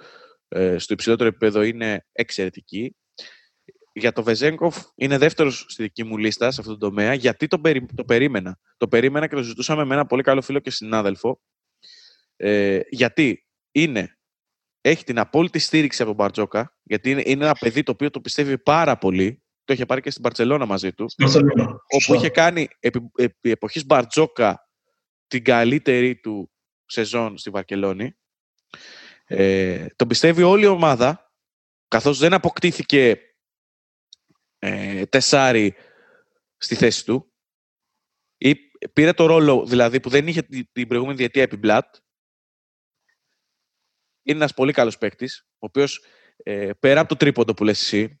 [0.48, 2.96] ε, στο υψηλότερο επίπεδο είναι εξαιρετική.
[3.98, 7.58] Για το Βεζέγκοφ είναι δεύτερος στη δική μου λίστα σε αυτό το τομέα, γιατί το,
[7.58, 8.58] περί, το περίμενα.
[8.76, 11.40] Το περίμενα και το ζητούσαμε με ένα πολύ καλό φίλο και συνάδελφο.
[12.36, 14.18] Ε, γιατί είναι,
[14.80, 18.20] έχει την απόλυτη στήριξη από τον Μπαρτζόκα, γιατί είναι, είναι ένα παιδί το οποίο το
[18.20, 21.06] πιστεύει πάρα πολύ το είχε πάρει και στην Παρσελώνα μαζί του.
[21.94, 24.68] Όπου είχε κάνει επί, επί εποχής Μπαρτζόκα
[25.26, 26.52] την καλύτερη του
[26.86, 28.16] σεζόν στη Βαρκελόνη.
[29.24, 31.32] Ε, τον πιστεύει όλη η ομάδα,
[31.88, 33.20] καθώς δεν αποκτήθηκε
[34.58, 35.74] ε, τεσάρι
[36.56, 37.32] στη θέση του.
[38.36, 38.56] Ή
[38.92, 40.42] πήρε το ρόλο, δηλαδή, που δεν είχε
[40.72, 41.94] την προηγούμενη διετία επί Μπλατ.
[44.22, 46.04] Είναι ένας πολύ καλός παίκτης, ο οποίος
[46.36, 48.20] ε, πέρα από το τρίποντο που λες εσύ,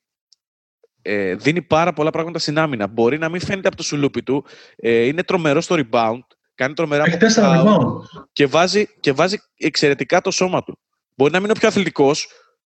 [1.02, 2.86] ε, δίνει πάρα πολλά πράγματα στην άμυνα.
[2.86, 4.44] Μπορεί να μην φαίνεται από το σουλούπι του.
[4.76, 6.20] Ε, είναι τρομερός στο rebound.
[6.54, 8.02] Κάνει τρομερά rebound.
[8.32, 10.78] Και βάζει, και βάζει εξαιρετικά το σώμα του.
[11.16, 12.28] Μπορεί να μην είναι ο πιο αθλητικός,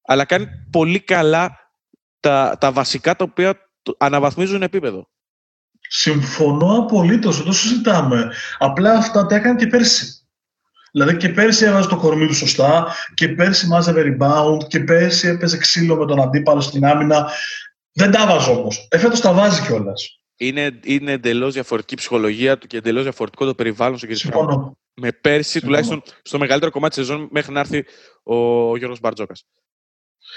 [0.03, 1.68] αλλά κάνει πολύ καλά
[2.21, 5.09] τα, τα βασικά τα οποία αναβαθμίζουν επίπεδο.
[5.89, 8.33] Συμφωνώ απολύτως, δεν το συζητάμε.
[8.59, 10.19] Απλά αυτά τα έκανε και πέρσι.
[10.93, 15.57] Δηλαδή και πέρσι έβαζε το κορμί του σωστά και πέρσι μάζευε rebound και πέρσι έπαιζε
[15.57, 17.31] ξύλο με τον αντίπαλο στην άμυνα.
[17.93, 18.89] Δεν τα βάζει όμως.
[18.91, 20.21] Εφέτο τα βάζει κιόλας.
[20.37, 24.79] Είναι, είναι εντελώς διαφορετική ψυχολογία του και εντελώς διαφορετικό το περιβάλλον στο Συμφωνώ.
[24.95, 27.85] Με πέρσι, τουλάχιστον στο μεγαλύτερο κομμάτι της σεζόν, μέχρι να έρθει
[28.23, 29.45] ο Γιώργος Μπαρτζόκας.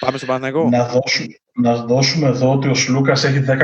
[0.06, 0.70] Πάμε στο Παναγό.
[0.70, 3.56] Να, δώσουμε, να δώσουμε εδώ ότι ο Σλούκας έχει 10,6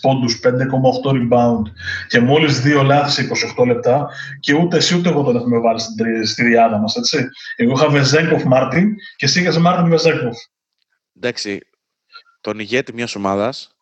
[0.00, 1.62] πόντους, 5,8 rebound
[2.08, 4.08] και μόλις δύο λάθη σε 28 λεπτά.
[4.40, 6.94] Και ούτε εσύ ούτε εγώ τον έχουμε βάλει στη, στη δυάδα μας.
[7.56, 10.36] Εγώ είχα Βεζένκοφ Μάρτιν και εσύ είχες Μάρτιν Βεζένκοφ.
[11.16, 11.60] Εντάξει,
[12.40, 13.76] τον ηγέτη μιας ομάδας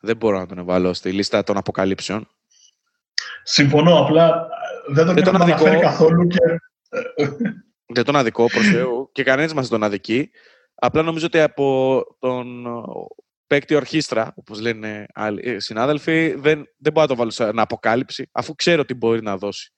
[0.00, 2.28] δεν μπορώ να τον βάλω στη λίστα των αποκαλύψεων.
[3.42, 4.48] Συμφωνώ, απλά
[4.88, 6.38] δεν τον, δεν τον αναφέρει καθόλου και...
[7.86, 10.30] Δεν τον αδικό προς Θεού και κανένας μας δεν τον αδικεί.
[10.74, 12.64] Απλά νομίζω ότι από τον
[13.46, 18.54] παίκτη ορχήστρα, όπως λένε άλλοι συνάδελφοι, δεν, δεν μπορώ να το βάλω σαν αποκάλυψη, αφού
[18.54, 19.72] ξέρω τι μπορεί να δώσει.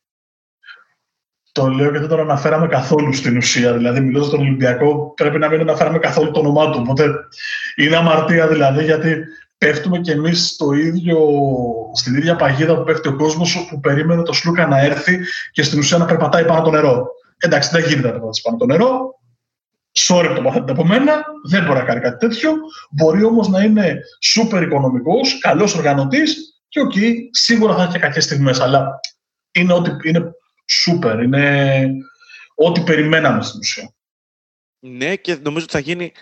[1.53, 3.73] Το λέω γιατί τον αναφέραμε καθόλου στην ουσία.
[3.73, 6.79] Δηλαδή, μιλώντας τον Ολυμπιακό, πρέπει να μην αναφέραμε καθόλου το όνομά του.
[6.83, 7.14] Οπότε
[7.77, 9.25] είναι αμαρτία δηλαδή, γιατί
[9.59, 10.57] πέφτουμε κι εμείς
[11.92, 15.19] στην ίδια παγίδα που πέφτει ο κόσμος που περίμενε το Σλούκα να έρθει
[15.53, 17.07] και στην ουσία να περπατάει πάνω το νερό.
[17.38, 19.20] Εντάξει, δεν γίνεται να περπατήσει πάνω το νερό.
[20.09, 22.53] Sorry το μαθαίνετε από μένα, δεν μπορεί να κάνει κάτι τέτοιο.
[22.90, 28.25] Μπορεί όμως να είναι σούπερ οικονομικός, καλός οργανωτής και ok, okay, σίγουρα θα έχει κακές
[28.25, 28.61] στιγμές.
[28.61, 29.01] Αλλά
[29.53, 30.31] είναι, ότι, είναι
[30.66, 31.87] σούπερ, είναι
[32.55, 33.94] ό,τι περιμέναμε στην ουσία.
[34.79, 36.12] Ναι, και νομίζω ότι θα γίνει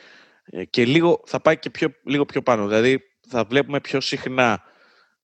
[0.44, 2.66] ε, και λίγο, θα πάει και πιο, λίγο πιο πάνω.
[2.66, 4.62] Δηλαδή, θα βλέπουμε πιο συχνά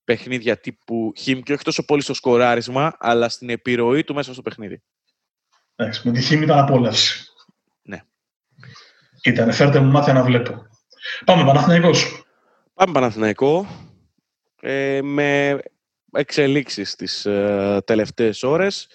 [0.03, 4.41] παιχνίδια τύπου χιμ και όχι τόσο πολύ στο σκοράρισμα, αλλά στην επιρροή του μέσα στο
[4.41, 4.83] παιχνίδι.
[5.81, 7.25] Εντάξει, με τη χιμ ήταν απόλαυση.
[7.81, 8.01] Ναι.
[9.23, 10.65] Ήταν, φέρτε μου μάτια να βλέπω.
[11.25, 12.23] Πάμε Παναθηναϊκός.
[12.73, 13.67] Πάμε Παναθηναϊκό.
[14.61, 15.59] Ε, με
[16.11, 18.87] εξελίξεις τις ε, τελευταίες ώρες,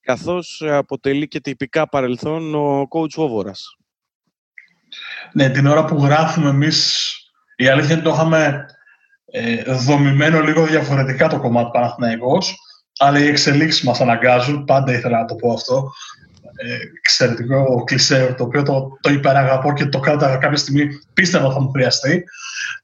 [0.00, 3.76] καθώς αποτελεί και τυπικά παρελθόν ο coach Βόβορας.
[5.32, 7.08] Ναι, την ώρα που γράφουμε εμείς
[7.56, 8.66] η αλήθεια είναι ότι το είχαμε
[9.24, 12.56] ε, δομημένο λίγο διαφορετικά το κομμάτι Παναθηναϊκός,
[12.98, 15.92] αλλά οι εξελίξεις μας αναγκάζουν, πάντα ήθελα να το πω αυτό,
[16.56, 21.60] ε, εξαιρετικό κλισέ, το οποίο το, το υπεραγαπώ και το κάτω κάποια στιγμή πίστευα θα
[21.60, 22.24] μου χρειαστεί.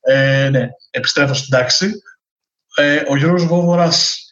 [0.01, 1.93] Ε, ναι, επιστρέφω στην τάξη.
[2.77, 4.23] Ε, ο Γιώργος Βόβορας,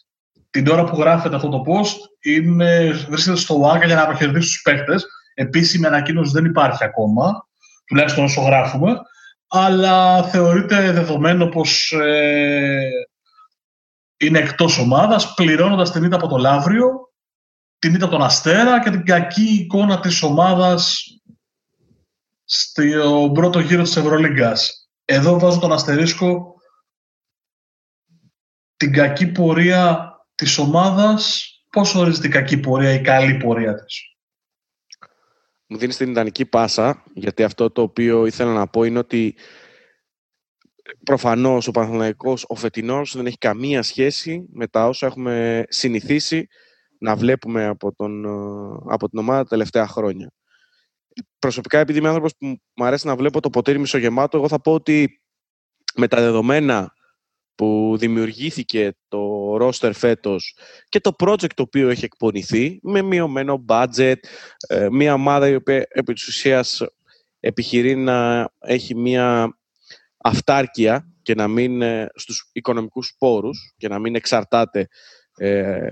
[0.50, 4.62] την ώρα που γράφεται αυτό το post, είναι, βρίσκεται στο ΟΑΚΑ για να αποχαιρετήσει τους
[4.62, 5.06] παίχτες.
[5.34, 7.46] Επίσημη ανακοίνωση δεν υπάρχει ακόμα,
[7.86, 9.00] τουλάχιστον όσο γράφουμε
[9.48, 12.88] αλλά θεωρείται δεδομένο πως ε,
[14.16, 17.05] είναι εκτός ομάδας, πληρώνοντας την ήττα από το Λαύριο,
[17.78, 21.04] την ήττα από τον Αστέρα και την κακή εικόνα της ομάδας
[22.44, 24.88] στον πρώτο γύρο της Ευρωλίγκας.
[25.04, 26.54] Εδώ βάζω τον αστερίσκο
[28.76, 31.50] την κακή πορεία της ομάδας.
[31.70, 34.16] Πώς ορίζεται η κακή πορεία, η καλή πορεία της;
[35.66, 39.36] Μου δίνεις την ιδανική πάσα, γιατί αυτό το οποίο ήθελα να πω είναι ότι
[41.04, 46.48] προφανώς ο Παναθηναϊκός, ο φετινός, δεν έχει καμία σχέση με τα όσα έχουμε συνηθίσει
[46.98, 48.26] να βλέπουμε από, τον,
[48.92, 50.32] από την ομάδα τα τελευταία χρόνια.
[51.38, 54.72] Προσωπικά, επειδή είμαι άνθρωπος που μου αρέσει να βλέπω το ποτήρι μισογεμάτο, εγώ θα πω
[54.72, 55.22] ότι
[55.94, 56.94] με τα δεδομένα
[57.54, 60.56] που δημιουργήθηκε το roster φέτος
[60.88, 64.14] και το project το οποίο έχει εκπονηθεί με μειωμένο budget,
[64.68, 66.82] ε, μια ομάδα η οποία επί της ουσίας
[67.40, 69.58] επιχειρεί να έχει μια
[70.16, 74.88] αυτάρκεια και να μην ε, στους οικονομικούς πόρους και να μην εξαρτάται
[75.36, 75.88] ε,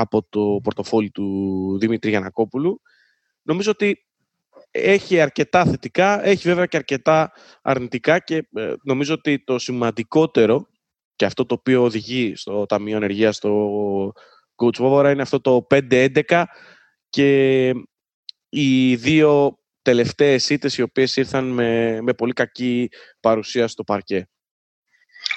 [0.00, 2.80] από το πορτοφόλι του Δημήτρη Γιανακόπουλου.
[3.42, 4.06] Νομίζω ότι
[4.70, 7.32] έχει αρκετά θετικά, έχει βέβαια και αρκετά
[7.62, 8.48] αρνητικά και
[8.82, 10.66] νομίζω ότι το σημαντικότερο
[11.16, 14.12] και αυτό το οποίο οδηγεί στο Ταμείο Ενεργείας, στο
[14.56, 16.44] Coach Vovora, είναι αυτό το 5-11
[17.08, 17.72] και
[18.48, 22.88] οι δύο τελευταίες ήττες οι οποίες ήρθαν με, με πολύ κακή
[23.20, 24.28] παρουσία στο παρκέ.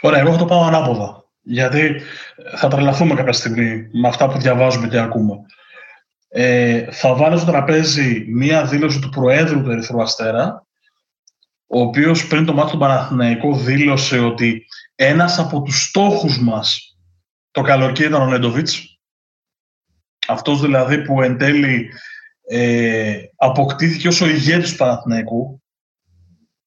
[0.02, 1.31] Ωραία, εγώ θα το πάω ανάποδα.
[1.42, 2.02] Γιατί
[2.56, 5.36] θα τρελαθούμε κάποια στιγμή με αυτά που διαβάζουμε και ακούμε.
[6.28, 10.66] Ε, θα βάλω στο τραπέζι μία δήλωση του Προέδρου του Ερυθρού Αστέρα,
[11.68, 16.98] ο οποίος πριν το μάτι του Παναθηναϊκού δήλωσε ότι ένας από τους στόχους μας
[17.52, 19.00] το καλοκαίρι ήταν ο Νέντοβιτς.
[20.28, 21.90] Αυτός δηλαδή που εν τέλει
[22.50, 25.62] ε, αποκτήθηκε ως ο ηγέτης του Παναθηναϊκού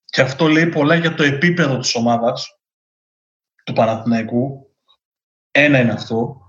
[0.05, 2.54] και αυτό λέει πολλά για το επίπεδο της ομάδας
[3.65, 4.71] του Παναθηναϊκού.
[5.51, 6.41] Ένα είναι αυτό.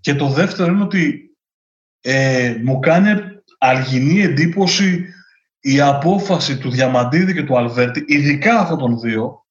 [0.00, 1.30] Και το δεύτερο είναι ότι
[2.00, 3.20] ε, μου κάνει
[3.58, 5.08] αργινή εντύπωση
[5.60, 9.44] η απόφαση του Διαμαντίδη και του Αλβέρτη, ειδικά αυτών των δύο,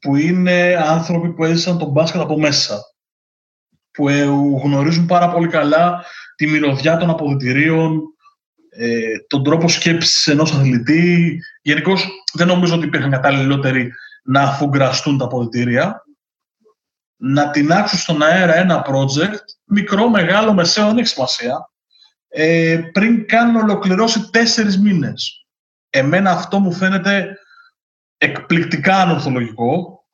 [0.00, 2.78] που είναι άνθρωποι που έζησαν τον μπάσκετ από μέσα,
[3.90, 4.22] που ε,
[4.62, 6.04] γνωρίζουν πάρα πολύ καλά
[6.36, 8.02] τη μυρωδιά των αποδητηρίων,
[8.70, 11.40] ε, τον τρόπο σκέψης ενός αθλητή.
[11.62, 16.02] Γενικώς δεν νομίζω ότι υπήρχαν καταλληλότεροι να αφουγκραστούν τα αποδητήρια.
[17.20, 21.70] Να τεινάξουν στον αέρα ένα project, μικρό, μεγάλο, μεσαίο, δεν έχει σημασία,
[22.28, 25.46] ε, πριν καν ολοκληρώσει τέσσερις μήνες.
[25.90, 27.38] Εμένα αυτό μου φαίνεται
[28.18, 30.04] εκπληκτικά ανορθολογικό.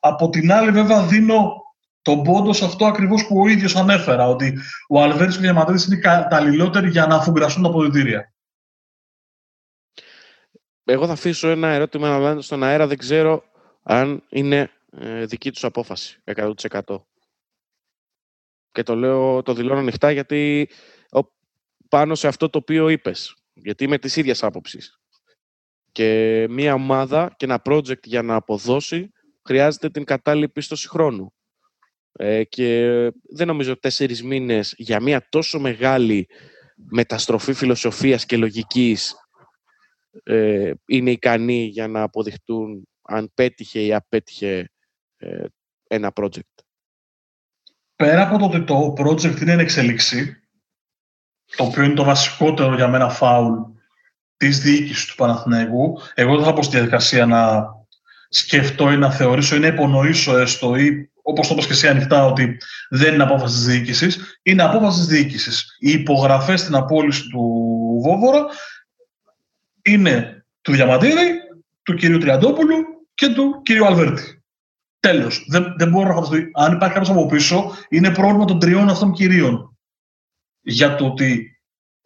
[0.00, 1.62] Από την άλλη βέβαια δίνω
[2.02, 5.84] τον πόντο σε αυτό ακριβώς που ο ίδιος ανέφερα, ότι ο Αλβέρης και ο Διαμαντίδης
[5.84, 8.32] είναι καταλληλότεροι για να αφουγκραστούν τα αποδητήρια.
[10.84, 13.42] Εγώ θα αφήσω ένα ερώτημα να στον αέρα, δεν ξέρω
[13.82, 16.80] αν είναι ε, δική τους απόφαση, 100%.
[18.72, 20.68] Και το λέω, το δηλώνω ανοιχτά γιατί
[21.92, 23.36] πάνω σε αυτό το οποίο είπες.
[23.52, 25.00] Γιατί είμαι της ίδιας άποψης.
[25.92, 29.12] Και μία ομάδα και ένα project για να αποδώσει
[29.44, 31.32] χρειάζεται την κατάλληλη πίστοση χρόνου.
[32.12, 32.90] Ε, και
[33.22, 36.28] δεν νομίζω τέσσερις μήνες για μια τόσο μεγάλη
[36.76, 39.14] μεταστροφή φιλοσοφίας και λογικής
[40.22, 44.71] ε, είναι ικανοί για να αποδειχτούν αν πέτυχε ή απέτυχε
[45.22, 45.44] ε,
[45.88, 46.62] ένα project.
[47.96, 50.42] Πέρα από το ότι το project είναι εν εξελίξη,
[51.56, 53.60] το οποίο είναι το βασικότερο για μένα φάουλ
[54.36, 57.66] της διοίκησης του Παναθηναϊκού, εγώ δεν θα πω στη διαδικασία να
[58.28, 62.24] σκεφτώ ή να θεωρήσω ή να υπονοήσω έστω ή όπως το είπες και εσύ ανοιχτά
[62.24, 62.58] ότι
[62.88, 65.76] δεν είναι απόφαση της διοίκησης, είναι απόφαση της διοίκησης.
[65.78, 67.40] Οι υπογραφές στην απόλυση του
[68.02, 68.46] Βόβορα
[69.82, 71.40] είναι του Διαμαντήρη,
[71.82, 74.41] του κυρίου Τριαντόπουλου και του κυρίου Αλβέρτη.
[75.02, 75.44] Τέλος.
[75.48, 76.36] Δεν, δεν μπορώ να φανταστώ.
[76.52, 79.78] Αν υπάρχει κάποιος από πίσω, είναι πρόβλημα των τριών αυτών κυρίων
[80.60, 81.60] για το ότι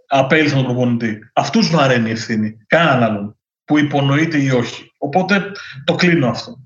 [0.07, 1.19] απέλησαν τον προπονητή.
[1.35, 2.57] Αυτούς βαραίνει η ευθύνη.
[2.67, 3.39] Κανέναν άλλον.
[3.65, 4.93] Που υπονοείται ή όχι.
[4.99, 5.53] Οπότε
[5.85, 6.57] το κλείνω αυτό.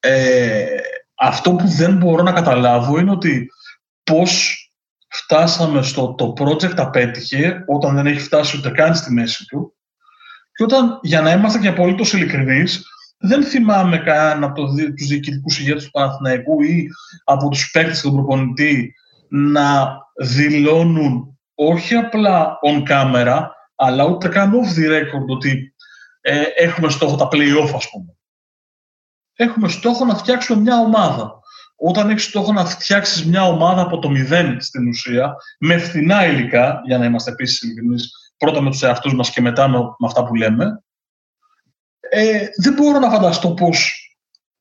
[0.00, 0.66] Ε,
[1.14, 3.50] αυτό που δεν μπορώ να καταλάβω είναι ότι
[4.02, 4.64] πώς
[5.08, 9.74] φτάσαμε στο το project απέτυχε όταν δεν έχει φτάσει ούτε καν στη μέση του
[10.52, 12.84] και όταν, για να είμαστε και απολύτως ειλικρινείς,
[13.20, 16.88] δεν θυμάμαι καν από το, τους διοικητικούς ηγέτες του Παναθηναϊκού ή
[17.24, 18.94] από τους παίκτες του προπονητή
[19.28, 23.42] να δηλώνουν όχι απλά on camera,
[23.74, 25.74] αλλά ούτε καν off the record ότι
[26.20, 28.14] ε, έχουμε στόχο τα play-off, ας πούμε.
[29.36, 31.38] Έχουμε στόχο να φτιάξουμε μια ομάδα.
[31.76, 36.80] Όταν έχεις στόχο να φτιάξεις μια ομάδα από το μηδέν στην ουσία, με φθηνά υλικά,
[36.84, 40.34] για να είμαστε επίσης ειλικρινείς, πρώτα με τους εαυτούς μας και μετά με, αυτά που
[40.34, 40.82] λέμε,
[42.12, 43.94] ε, δεν μπορώ να φανταστώ πώς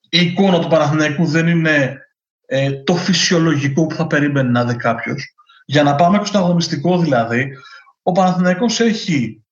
[0.09, 2.01] η εικόνα του Παναθηναϊκού δεν είναι
[2.45, 5.33] ε, το φυσιολογικό που θα περίμενε να δει κάποιος.
[5.65, 7.57] Για να πάμε στο αγωνιστικό δηλαδή,
[8.03, 9.43] ο Παναθηναϊκός έχει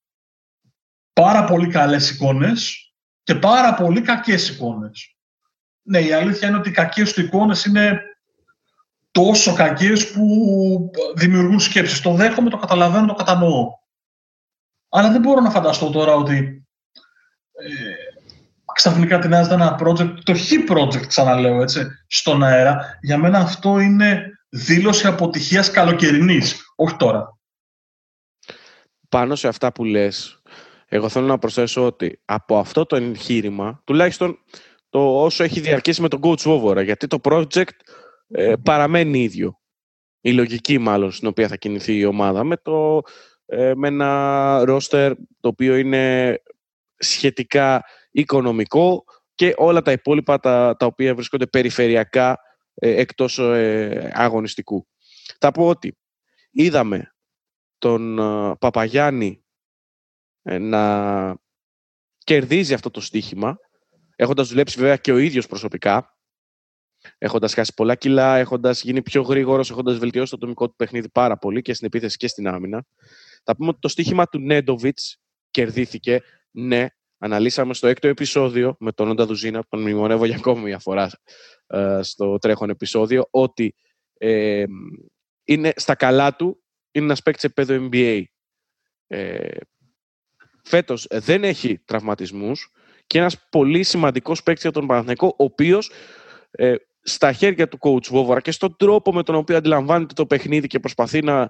[1.13, 2.91] πάρα πολύ καλές εικόνες
[3.23, 5.15] και πάρα πολύ κακές εικόνες.
[5.81, 8.01] Ναι, η αλήθεια είναι ότι οι κακές του εικόνες είναι
[9.11, 10.25] τόσο κακές που
[11.15, 12.01] δημιουργούν σκέψεις.
[12.01, 13.69] Το δέχομαι, το καταλαβαίνω, το κατανοώ.
[14.89, 16.66] Αλλά δεν μπορώ να φανταστώ τώρα ότι ε,
[18.73, 22.97] ξαφνικά τεινάζεται ένα project, το χ project ξαναλέω έτσι, στον αέρα.
[23.01, 27.37] Για μένα αυτό είναι δήλωση αποτυχίας καλοκαιρινής, όχι τώρα.
[29.09, 30.41] Πάνω σε αυτά που λες,
[30.87, 34.37] εγώ θέλω να προσθέσω ότι από αυτό το εγχείρημα, τουλάχιστον
[34.89, 37.63] το όσο έχει διαρκήσει με τον coach Vovora, γιατί το project
[38.27, 39.59] ε, παραμένει ίδιο.
[40.21, 43.01] Η λογική μάλλον στην οποία θα κινηθεί η ομάδα με το
[43.45, 46.35] ε, με ένα ρόστερ το οποίο είναι
[46.97, 49.03] σχετικά οικονομικό
[49.35, 52.37] και όλα τα υπόλοιπα τα, τα οποία βρίσκονται περιφερειακά
[52.73, 54.87] ε, εκτός ε, αγωνιστικού.
[55.39, 55.97] Θα πω ότι
[56.51, 57.15] είδαμε
[57.77, 59.45] τον ε, Παπαγιάννη
[60.59, 61.35] να
[62.17, 63.57] κερδίζει αυτό το στοίχημα,
[64.15, 66.17] έχοντας δουλέψει βέβαια και ο ίδιος προσωπικά,
[67.17, 71.37] έχοντας χάσει πολλά κιλά, έχοντας γίνει πιο γρήγορος, έχοντας βελτιώσει το ατομικό του παιχνίδι πάρα
[71.37, 72.85] πολύ και στην επίθεση και στην άμυνα.
[73.43, 75.19] Θα πούμε ότι το στοίχημα του Νέντοβιτς
[75.51, 76.21] κερδίθηκε.
[76.51, 81.09] Ναι, αναλύσαμε στο έκτο επεισόδιο με τον Όντα Δουζίνα, τον μνημονεύω για ακόμη μια φορά
[81.67, 83.75] ε, στο τρέχον επεισόδιο, ότι
[84.13, 84.63] ε,
[85.43, 88.23] είναι στα καλά του, είναι ένας παίκτης σε επίπεδο NBA.
[89.07, 89.57] Ε,
[90.63, 92.71] φέτος δεν έχει τραυματισμούς
[93.07, 95.91] και ένας πολύ σημαντικός παίκτης για τον Παναθηναϊκό, ο οποίος
[96.51, 100.67] ε, στα χέρια του coach Βόβορα και στον τρόπο με τον οποίο αντιλαμβάνεται το παιχνίδι
[100.67, 101.41] και προσπαθεί να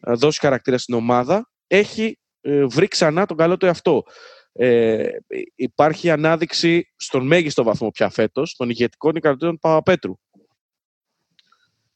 [0.00, 4.02] ε, δώσει χαρακτήρα στην ομάδα, έχει ε, βρει ξανά τον καλό του εαυτό.
[4.58, 5.08] Ε,
[5.54, 10.14] υπάρχει ανάδειξη στον μέγιστο βαθμό πια φέτος των ηγετικών ικανοτήτων του Παπαπέτρου.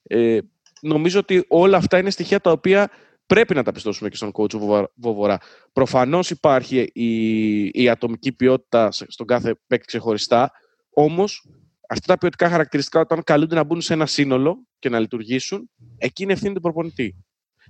[0.02, 0.38] Ε,
[0.80, 2.90] νομίζω ότι όλα αυτά είναι στοιχεία τα οποία
[3.26, 5.38] πρέπει να τα πιστώσουμε και στον coach Βοβορά.
[5.72, 10.50] Προφανώς υπάρχει η, η ατομική ποιότητα στον κάθε παίκτη ξεχωριστά,
[10.90, 11.48] όμως
[11.88, 16.22] αυτά τα ποιοτικά χαρακτηριστικά όταν καλούνται να μπουν σε ένα σύνολο και να λειτουργήσουν, εκεί
[16.22, 17.16] είναι ευθύνη του προπονητή.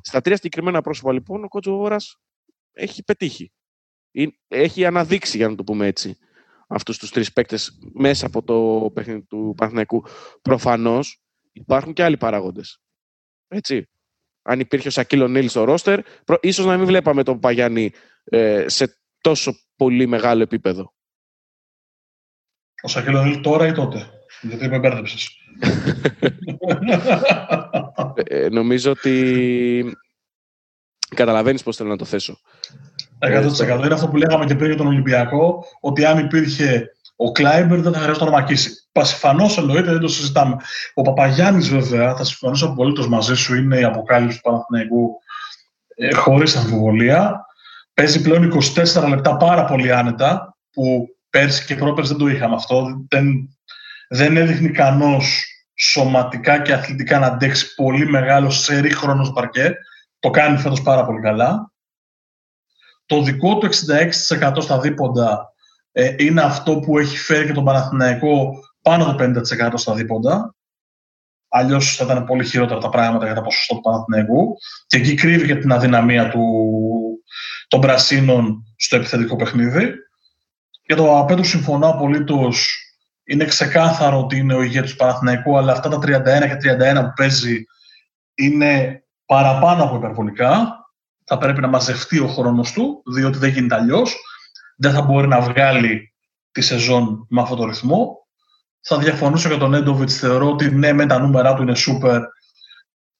[0.02, 1.96] Στα τρία συγκεκριμένα πρόσωπα λοιπόν ο Κότζο
[2.72, 3.52] έχει πετύχει.
[4.48, 6.18] Έχει αναδείξει, για να το πούμε έτσι,
[6.68, 10.04] αυτούς τους τρεις παίκτες μέσα από το παιχνίδι του Παναθηναϊκού.
[10.42, 12.82] Προφανώς υπάρχουν και άλλοι παράγοντες.
[13.48, 13.88] Έτσι.
[14.42, 16.00] Αν υπήρχε ο Σακύλο Νίλ στο ρόστερ,
[16.40, 17.92] ίσως να μην βλέπαμε τον Παγιάννη
[18.24, 20.94] ε, σε τόσο πολύ μεγάλο επίπεδο.
[22.82, 25.28] Ο Σακύλο Νίλ τώρα ή τότε, γιατί με μπέρδεψες.
[28.24, 29.96] Ε, νομίζω ότι
[31.08, 32.40] καταλαβαίνεις πώς θέλω να το θέσω.
[33.20, 37.80] 100% είναι αυτό που λέγαμε και πριν για τον Ολυμπιακό, ότι αν υπήρχε ο Κλάιμπερ
[37.80, 38.70] δεν θα χρειάζεται να ορμακίσει.
[38.92, 40.56] Πασιφανώ εννοείται, δεν το συζητάμε.
[40.94, 45.18] Ο Παπαγιάννης, βέβαια, θα συμφωνήσω απολύτως μαζί σου, είναι η αποκάλυψη του Παναθηναϊκού
[45.94, 47.46] ε, χωρίς αμφιβολία.
[47.94, 48.60] Παίζει πλέον
[49.02, 52.86] 24 λεπτά πάρα πολύ άνετα, που πέρσι και πρόπερσι δεν το είχαμε αυτό.
[53.08, 53.58] Δεν,
[54.08, 55.20] δεν έδειχνε ικανό
[55.74, 59.74] σωματικά και αθλητικά να αντέξει πολύ μεγάλο σερή χρόνος στο παρκέ.
[60.18, 61.69] Το κάνει φέτος πάρα πολύ καλά.
[63.10, 63.68] Το δικό του
[64.38, 65.52] 66% στα δίποντα
[65.92, 68.50] ε, είναι αυτό που έχει φέρει και τον Παναθηναϊκό
[68.82, 70.54] πάνω από 50% στα δίποντα.
[71.48, 74.56] Αλλιώς θα ήταν πολύ χειρότερα τα πράγματα για τα ποσοστό του Παναθηναϊκού.
[74.86, 76.44] Και εκεί κρύβει και την αδυναμία του,
[77.68, 79.92] των πρασίνων στο επιθετικό παιχνίδι.
[80.86, 82.68] Για το Απέτρο συμφωνώ απολύτως.
[83.24, 86.02] Είναι ξεκάθαρο ότι είναι ο ηγέτης του Παναθηναϊκού, αλλά αυτά τα 31
[86.48, 87.64] και 31 που παίζει
[88.34, 90.79] είναι παραπάνω από υπερβολικά.
[91.32, 94.16] Θα πρέπει να μαζευτεί ο χρόνος του, διότι δεν γίνεται αλλιώς.
[94.76, 96.14] Δεν θα μπορεί να βγάλει
[96.52, 98.26] τη σεζόν με αυτόν τον ρυθμό.
[98.80, 100.08] Θα διαφωνήσω για τον Έντοβιτ.
[100.12, 102.20] Θεωρώ ότι ναι, με τα νούμερα του είναι σούπερ,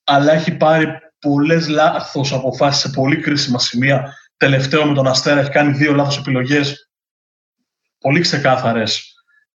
[0.05, 0.89] αλλά έχει πάρει
[1.19, 4.15] πολλές λάθος αποφάσεις σε πολύ κρίσιμα σημεία.
[4.37, 6.91] Τελευταίο με τον Αστέρα έχει κάνει δύο λάθος επιλογές
[7.99, 9.15] πολύ ξεκάθαρες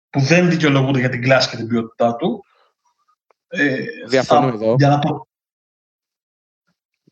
[0.09, 2.45] που δεν δικαιολογούνται για την κλάση και την ποιότητά του.
[3.47, 4.75] Ε, Διαφωνώ εδώ.
[4.77, 5.27] Για να το,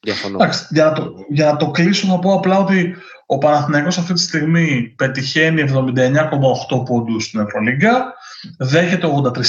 [0.04, 0.36] Διαφωνώ.
[0.36, 2.96] Εντάξει, για, να το, για να το κλείσω να πω απλά ότι
[3.26, 8.14] ο Παναθηναϊκός αυτή τη στιγμή πετυχαίνει 79,8 πόντους στην Ευρωλίγκα,
[8.58, 9.42] δέχεται 83,5,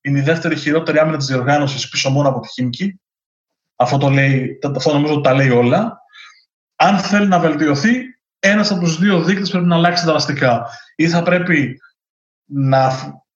[0.00, 3.00] είναι η δεύτερη χειρότερη άμυνα της διοργάνωσης πίσω μόνο από τη Χίμκι.
[3.76, 5.98] Αυτό, το λέει, αυτό νομίζω ότι τα λέει όλα.
[6.76, 8.02] Αν θέλει να βελτιωθεί,
[8.38, 10.66] ένας από τους δύο δείκτες πρέπει να αλλάξει δραστικά.
[10.96, 11.80] Ή θα πρέπει
[12.44, 12.92] να,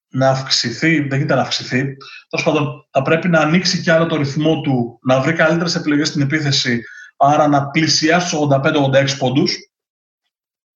[0.08, 1.96] να αυξηθεί, δεν γίνεται να αυξηθεί,
[2.28, 6.08] τέλος πάντων θα πρέπει να ανοίξει κι άλλο το ρυθμό του, να βρει καλύτερες επιλογές
[6.08, 6.82] στην επίθεση,
[7.16, 9.56] άρα να πλησιάσει τους 85-86 πόντους,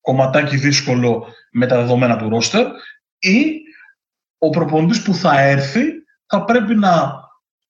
[0.01, 2.66] κομματάκι δύσκολο με τα δεδομένα του ρόστερ,
[3.18, 3.61] ή
[4.39, 5.85] ο προπονητής που θα έρθει
[6.26, 7.20] θα πρέπει να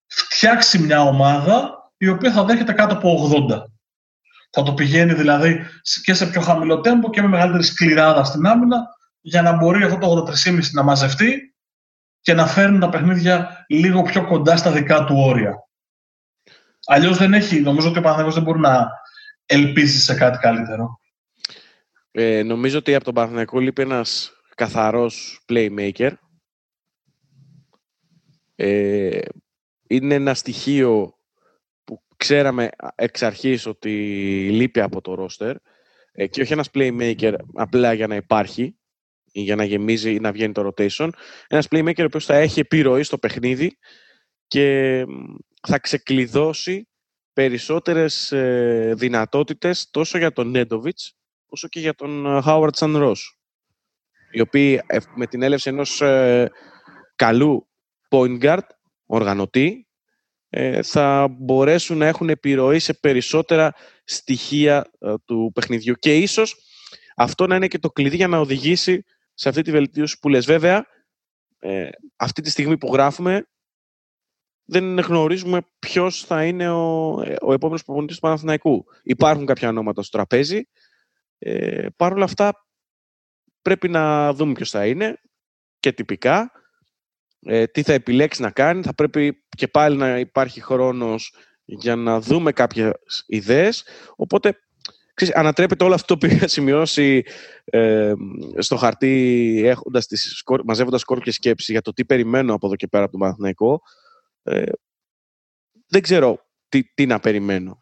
[0.06, 3.62] φτιάξει μια ομάδα η οποία θα δέχεται κάτω από 80.
[4.50, 5.60] Θα το πηγαίνει δηλαδή
[6.04, 8.86] και σε πιο χαμηλό τέμπο και με μεγαλύτερη σκληράδα στην άμυνα
[9.20, 11.51] για να μπορεί αυτό το 83,5 να μαζευτεί
[12.22, 15.68] και να φέρνει τα παιχνίδια λίγο πιο κοντά στα δικά του όρια.
[16.86, 18.90] Αλλιώς δεν έχει, νομίζω ότι ο Παναθηναϊκός δεν μπορεί να
[19.46, 21.00] ελπίζει σε κάτι καλύτερο.
[22.10, 26.10] Ε, νομίζω ότι από τον Παναθηναϊκό λείπει ένας καθαρός playmaker.
[28.54, 29.20] Ε,
[29.86, 31.14] είναι ένα στοιχείο
[31.84, 33.90] που ξέραμε εξ αρχής ότι
[34.50, 35.54] λείπει από το roster
[36.12, 38.81] ε, και όχι ένας playmaker απλά για να υπάρχει ή
[39.32, 41.08] για να γεμίζει ή να βγαίνει το rotation.
[41.46, 43.76] Ένας playmaker ο οποίος θα έχει επιρροή στο παιχνίδι
[44.46, 45.04] και
[45.62, 46.88] θα ξεκλειδώσει
[47.32, 51.16] περισσότερες ε, δυνατότητες τόσο για τον Νέντοβιτς
[51.46, 53.20] όσο και για τον ε, Howard San Ross
[54.32, 56.50] οι οποίοι ε, με την έλευση ενός ε,
[57.16, 57.68] καλού
[58.08, 58.66] point guard,
[59.06, 59.86] οργανωτή,
[60.82, 63.72] θα μπορέσουν να έχουν επιρροή σε περισσότερα
[64.04, 64.90] στοιχεία
[65.24, 65.94] του παιχνιδιού.
[65.94, 66.56] Και ίσως
[67.16, 69.04] αυτό να είναι και το κλειδί για να οδηγήσει
[69.34, 70.46] σε αυτή τη βελτίωση που λες.
[70.46, 70.86] Βέβαια,
[72.16, 73.46] αυτή τη στιγμή που γράφουμε,
[74.64, 78.84] δεν γνωρίζουμε ποιος θα είναι ο, ο επόμενος προπονητής του Παναθηναϊκού.
[79.02, 80.62] Υπάρχουν κάποια ονόματα στο τραπέζι.
[81.38, 82.66] Ε, Παρ' όλα αυτά,
[83.62, 85.20] πρέπει να δούμε ποιος θα είναι
[85.78, 86.52] και τυπικά.
[87.40, 88.82] Ε, τι θα επιλέξει να κάνει.
[88.82, 92.92] Θα πρέπει και πάλι να υπάρχει χρόνος για να δούμε κάποιες
[93.26, 93.84] ιδέες.
[94.16, 94.58] Οπότε,
[95.22, 97.24] ξέρεις, ανατρέπεται όλο αυτό που είχα σημειώσει
[97.64, 98.12] ε,
[98.58, 103.02] στο χαρτί έχοντας τις, μαζεύοντας κόρπιες σκέψη για το τι περιμένω από εδώ και πέρα
[103.02, 103.82] από τον Παναθηναϊκό.
[104.42, 104.72] Ε,
[105.86, 107.80] δεν ξέρω τι, τι να περιμένω.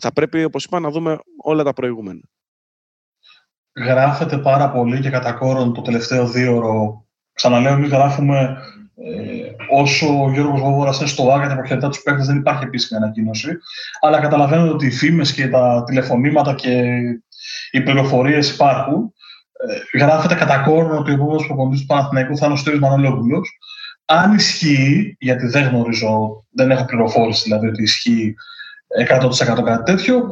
[0.00, 2.20] Θα πρέπει, όπως είπα, να δούμε όλα τα προηγούμενα.
[3.76, 7.06] Γράφεται πάρα πολύ και κατά κόρον το τελευταίο δύο ώρο.
[7.32, 8.56] Ξαναλέω, εμείς γράφουμε
[8.96, 13.00] ε, όσο ο Γιώργος Βόβορας είναι στο ΆΚΑ και αποχαιρετά τους παίκτες δεν υπάρχει επίσημη
[13.02, 13.58] ανακοίνωση.
[14.00, 16.98] Αλλά καταλαβαίνετε ότι οι φήμες και τα τηλεφωνήματα και
[17.70, 19.12] οι πληροφορίες υπάρχουν.
[19.92, 23.58] Ε, γράφεται κατά κόρον ότι ο επόμενος προπονητής του Παναθηναϊκού θα είναι ο Στήρης Μανολόπουλος
[24.06, 28.34] αν ισχύει, γιατί δεν γνωρίζω, δεν έχω πληροφόρηση δηλαδή ότι ισχύει
[29.08, 30.28] 100% κάτι τέτοιο,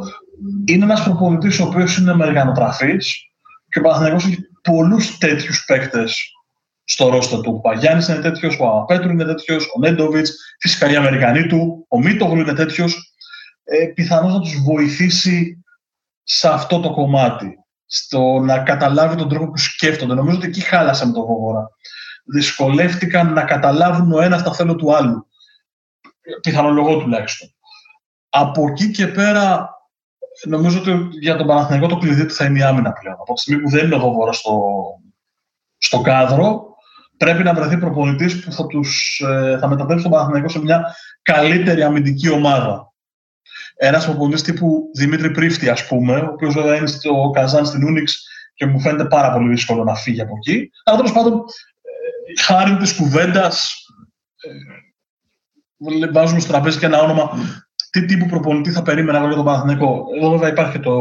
[0.65, 3.31] είναι ένας προπονητής ο οποίος είναι μεργανοτραφής
[3.69, 6.33] και ο Παναθηναϊκός έχει πολλούς τέτοιους παίκτες
[6.93, 7.55] στο ρόστερ του.
[7.57, 11.99] Ο Παγιάννης είναι τέτοιος, ο Απέτρου είναι τέτοιος, ο Νέντοβιτς, φυσικά οι Αμερικανοί του, ο
[11.99, 13.14] Μίτογλου είναι τέτοιος.
[13.64, 15.64] Ε, πιθανώς να τους βοηθήσει
[16.22, 20.14] σε αυτό το κομμάτι, στο να καταλάβει τον τρόπο που σκέφτονται.
[20.14, 21.70] Νομίζω ότι εκεί χάλασε με τον Βόβορα
[22.24, 25.26] δυσκολεύτηκαν να καταλάβουν ο ένας τα θέλω του άλλου.
[26.40, 27.49] Πιθανολογώ τουλάχιστον.
[28.28, 29.70] Από εκεί και πέρα,
[30.47, 33.16] νομίζω ότι για τον Παναθηναϊκό το κλειδί του θα είναι η άμυνα πλέον.
[33.20, 34.62] Από τη στιγμή που δεν είναι ο στο,
[35.78, 36.72] στο κάδρο,
[37.25, 41.83] πρέπει να βρεθεί προπονητής που θα, τους, ε, θα μετατρέψει τον Παναθηναϊκό σε μια καλύτερη
[41.83, 42.93] αμυντική ομάδα.
[43.77, 48.23] Ένας προπονητής τύπου Δημήτρη Πρίφτη, ας πούμε, ο οποίος βέβαια είναι στο Καζάν στην Ούνιξ
[48.55, 50.70] και μου φαίνεται πάρα πολύ δύσκολο να φύγει από εκεί.
[50.85, 51.45] Αλλά τέλος πάντων
[52.41, 53.75] χάρη της κουβέντας
[55.99, 57.31] ε, βάζουμε στο τραπέζι και ένα όνομα
[57.91, 60.93] τι τύπου προπονητή θα περίμενα εγώ για τον Παναθηναϊκό; Εδώ βέβαια υπάρχει το,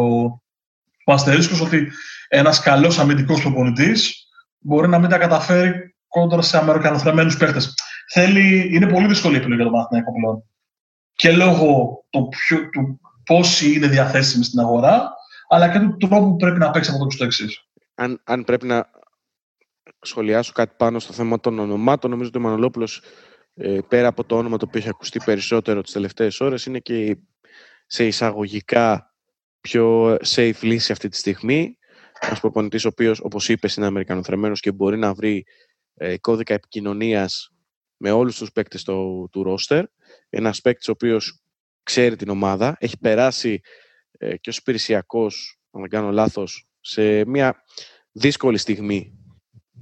[1.05, 1.91] ο αστερίσκος ότι
[2.27, 4.27] ένας καλός αμυντικός προπονητής
[4.59, 7.73] μπορεί να μην τα καταφέρει κόντρα σε αμερικανοθρεμένους παίχτες.
[8.13, 10.43] Θέλει, είναι πολύ δύσκολη η επιλογή για τον Παναθηναϊκό πλέον.
[11.13, 15.13] Και λόγω του, ποιο, του πόσοι είναι διαθέσιμοι στην αγορά,
[15.49, 17.47] αλλά και του τρόπου που πρέπει να παίξει από το εξή.
[17.95, 18.89] Αν, αν πρέπει να
[20.01, 23.01] σχολιάσω κάτι πάνω στο θέμα των ονομάτων, νομίζω ότι ο Μανολόπουλος
[23.53, 27.17] ε, πέρα από το όνομα το οποίο έχει ακουστεί περισσότερο τις τελευταίες ώρες είναι και
[27.85, 29.13] σε εισαγωγικά
[29.61, 31.77] πιο safe λύση αυτή τη στιγμή.
[32.19, 35.70] Ένας προπονητής ο οποίος, όπως είπες, είναι Αμερικανοθρεμένος και μπορεί να βρει ε,
[36.21, 37.51] κώδικα επικοινωνίας
[37.97, 39.85] με όλους τους παίκτες του, του ρόστερ.
[40.29, 41.41] Ένας παίκτης ο οποίος
[41.83, 43.61] ξέρει την ομάδα, έχει περάσει
[44.11, 47.63] ε, και ως υπηρεσιακός, αν δεν κάνω λάθος, σε μια
[48.11, 49.19] δύσκολη στιγμή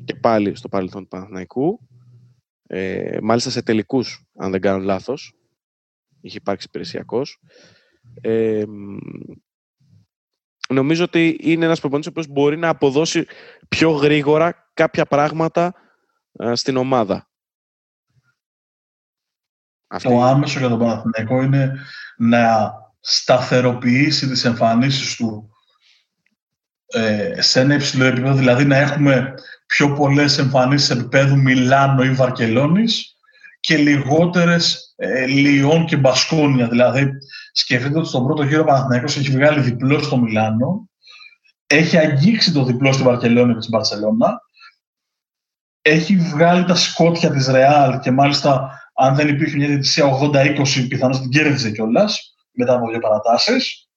[0.06, 1.88] και πάλι στο παρελθόν του Παναθηναϊκού.
[2.68, 5.34] Ε, μάλιστα σε τελικούς, αν δεν κάνω λάθος.
[6.22, 7.42] Είχε υπάρξει υπηρεσιακός.
[8.22, 8.64] Ε,
[10.70, 13.26] νομίζω ότι είναι ένας προπονητής που μπορεί να αποδώσει
[13.68, 15.74] πιο γρήγορα κάποια πράγματα
[16.54, 17.30] στην ομάδα.
[20.02, 21.80] Το άμεσο για τον Παναθηναϊκό είναι
[22.18, 25.50] να σταθεροποιήσει τις εμφανίσεις του
[26.86, 29.34] ε, σε ένα υψηλό επίπεδο, δηλαδή να έχουμε
[29.66, 33.18] πιο πολλές εμφανίσεις επίπεδου Μιλάνο ή Βαρκελόνης
[33.60, 36.68] και λιγότερες ε, Λιόν και Μπασκόνια.
[36.68, 37.12] Δηλαδή,
[37.52, 40.90] σκεφτείτε ότι στον πρώτο γύρο ο Παναθηναϊκός έχει βγάλει διπλό στο Μιλάνο,
[41.68, 44.42] έχει αγγίξει το διπλό στη Βαρκελόνη και στην Μπαρσελόνα,
[45.82, 51.20] έχει βγάλει τα σκότια της Ρεάλ και μάλιστα αν δεν υπήρχε μια διαιτησία 80-20 πιθανώς
[51.20, 53.90] την κέρδιζε κιόλας μετά από δύο παρατάσεις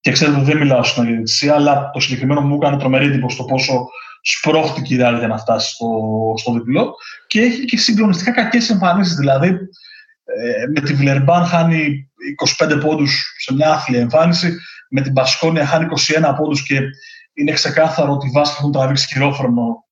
[0.00, 3.44] και ξέρετε ότι δεν μιλάω στην διαιτησία, αλλά το συγκεκριμένο μου έκανε τρομερή εντύπωση στο
[3.44, 3.88] πόσο
[4.22, 5.88] σπρώχτηκε η Ρεάλ για να φτάσει στο,
[6.36, 6.94] στο διπλό
[7.26, 9.14] και έχει και συγκλονιστικά κακές εμφανίσεις.
[9.14, 9.48] Δηλαδή,
[10.24, 12.10] ε, με τη Βιλερμπάν χάνει
[12.58, 14.56] 25 πόντους σε μια άθλια εμφάνιση,
[14.90, 16.80] με την Πασκόνια χάνει 21 πόντους και
[17.34, 19.84] είναι ξεκάθαρο ότι οι Βάσκοι έχουν τραβήξει χειρόφρονο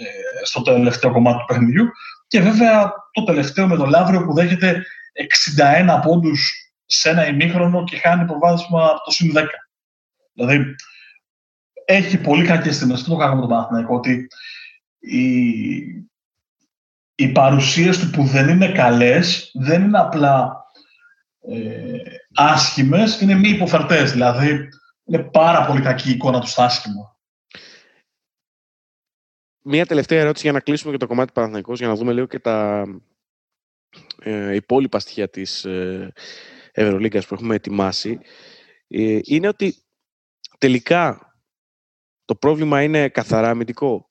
[0.00, 1.88] ε, στο τελευταίο κομμάτι του παιχνιδιού.
[2.26, 4.86] Και βέβαια το τελευταίο με το Λαύριο που δέχεται
[5.58, 9.44] 61 πόντους σε ένα ημίχρονο και χάνει προβάδισμα από το συν 10.
[10.32, 10.74] Δηλαδή,
[11.84, 12.92] έχει πολύ κακέ στιγμέ.
[12.94, 14.26] Αυτό το κάνουμε τον Παναθηναϊκό, ότι
[14.98, 15.26] οι,
[17.14, 20.64] οι παρουσίες του που δεν είναι καλές δεν είναι απλά
[21.48, 21.98] ε,
[22.34, 24.12] άσχημες, είναι μη υποφερτές.
[24.12, 24.68] Δηλαδή,
[25.04, 27.15] είναι πάρα πολύ κακή η εικόνα του στα άσχημα.
[29.68, 32.38] Μία τελευταία ερώτηση για να κλείσουμε και το κομμάτι Παναθηναϊκός, για να δούμε λίγο και
[32.38, 32.86] τα
[34.18, 36.12] ε, υπόλοιπα στοιχεία της ε,
[36.72, 38.18] Ευρωλίγκας που έχουμε ετοιμάσει.
[38.88, 39.74] Ε, είναι ότι
[40.58, 41.34] τελικά
[42.24, 44.10] το πρόβλημα είναι καθαρά αμυντικό.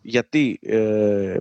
[0.00, 1.36] Γιατί ε,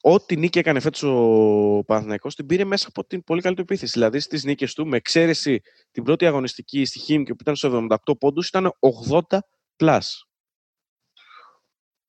[0.00, 3.92] ό,τι νίκη έκανε φέτος ο Παναθηναϊκός την πήρε μέσα από την πολύ καλή του επίθεση.
[3.92, 5.60] Δηλαδή στις νίκες του, με εξαίρεση
[5.90, 8.72] την πρώτη αγωνιστική στη Χίμικη που ήταν στο 78 πόντους, ήταν
[9.10, 9.38] 80
[9.76, 10.29] plus.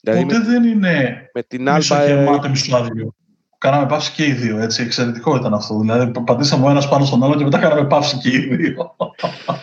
[0.01, 3.15] Δηλαδή Ποτέ με, δεν είναι με την Άλμπα, γεμάτο μισό άδειο.
[3.57, 4.83] Κάναμε παύση και οι δύο, έτσι.
[4.83, 5.79] Εξαιρετικό ήταν αυτό.
[5.79, 8.95] Δηλαδή, πατήσαμε ο ένας πάνω στον άλλο και μετά κάναμε παύση και οι δύο.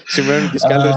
[0.05, 0.91] Συμβαίνουν και σκάλε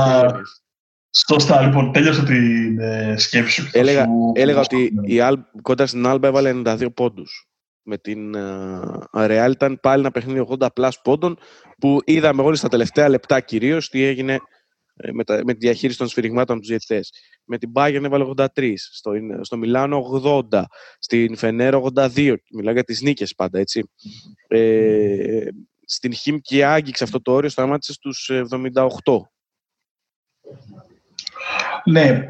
[1.13, 3.69] Σωστά, λοιπόν, τέλειωσε την ε, σκέψη σου.
[3.71, 4.31] Έλεγα, σου...
[4.35, 7.45] έλεγα ότι η Αλ, κοντά στην Άλμπα έβαλε 92 πόντους.
[7.83, 8.35] Με την
[9.17, 11.37] uh, ήταν πάλι ένα παιχνίδι 80 πλάς πόντων
[11.79, 14.39] που είδαμε όλοι στα τελευταία λεπτά κυρίως τι έγινε
[14.95, 17.11] ε, με, τα, με τη διαχείριση των σφυριγμάτων τους διαιτητές.
[17.45, 18.25] Με την Bayern έβαλε
[18.55, 19.11] 83, στο,
[19.41, 20.21] στο Μιλάνο
[20.51, 20.63] 80,
[20.99, 22.35] στην Φενέρο 82.
[22.53, 23.89] Μιλάω για τις νίκες πάντα, έτσι.
[24.47, 25.47] Ε,
[25.85, 28.85] στην Χίμκι άγγιξε αυτό το όριο, σταμάτησε στους 78.
[31.83, 32.29] Ναι,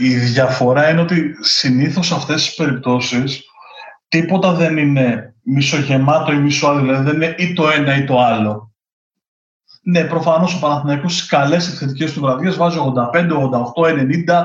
[0.00, 3.44] η διαφορά είναι ότι συνήθως σε αυτές τις περιπτώσεις
[4.08, 8.65] τίποτα δεν είναι μισογεμάτο ή μισοάδιο, δηλαδή δεν είναι ή το ένα ή το άλλο.
[9.88, 12.78] Ναι, προφανώς ο Παναθηναϊκός στις καλές επιθετικές του βραδιές βάζει
[13.12, 13.32] 85,
[13.74, 13.92] 88,
[14.26, 14.44] 90,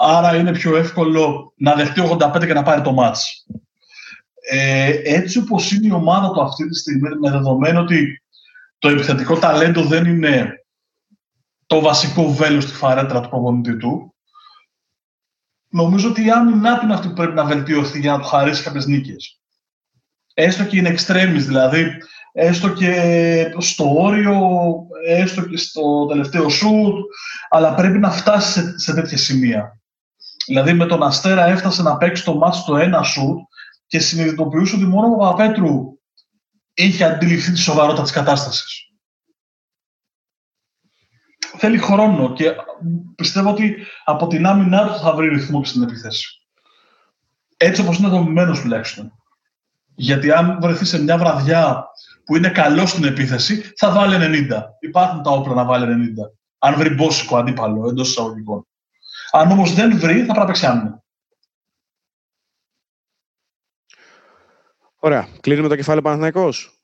[0.00, 3.46] άρα είναι πιο εύκολο να δεχτεί 85 και να πάρει το μάτς.
[4.50, 8.22] Ε, έτσι όπως είναι η ομάδα του αυτή τη στιγμή, με δεδομένο ότι
[8.78, 10.64] το επιθετικό ταλέντο δεν είναι
[11.66, 14.14] το βασικό βέλος στη φαρέτρα του προπονητή του.
[15.68, 18.62] Νομίζω ότι η άμυνά του είναι αυτή που πρέπει να βελτιωθεί για να του χαρίσει
[18.62, 19.40] κάποιες νίκες.
[20.34, 21.92] Έστω και είναι extremis, δηλαδή
[22.32, 24.40] έστω και στο όριο,
[25.06, 26.94] έστω και στο τελευταίο σουτ,
[27.48, 29.80] αλλά πρέπει να φτάσει σε, σε τέτοια σημεία.
[30.46, 33.38] Δηλαδή με τον Αστέρα έφτασε να παίξει το μάτς στο ένα σουτ
[33.86, 35.98] και συνειδητοποιούσε ότι μόνο ο Παπαπέτρου
[36.74, 38.90] είχε αντιληφθεί τη σοβαρότητα της κατάστασης
[41.60, 42.54] θέλει χρόνο και
[43.16, 46.26] πιστεύω ότι από την άμυνά του θα βρει ρυθμό και στην επίθεση.
[47.56, 49.12] Έτσι όπως είναι δομημένος τουλάχιστον.
[49.94, 51.86] Γιατί αν βρεθεί σε μια βραδιά
[52.30, 54.62] που είναι καλό στην επίθεση, θα βάλει 90.
[54.80, 56.30] Υπάρχουν τα όπλα να βάλει 90.
[56.58, 58.66] Αν βρει μπόσικο αντίπαλο εντός εισαγωγικών.
[59.30, 61.02] Αν όμως δεν βρει, θα πρέπει να παίξει άμυνα.
[64.98, 65.28] Ωραία.
[65.40, 66.82] Κλείνουμε το κεφάλαιο Παναθηναϊκός.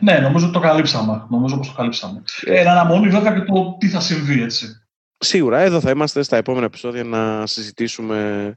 [0.00, 1.26] Ναι, νομίζω ότι το καλύψαμε.
[1.28, 2.22] Νομίζω πως το καλύψαμε.
[2.44, 4.88] Ε, ένα αναμονή βέβαια και το τι θα συμβεί, έτσι.
[5.18, 5.58] Σίγουρα.
[5.60, 8.56] Εδώ θα είμαστε στα επόμενα επεισόδια να συζητήσουμε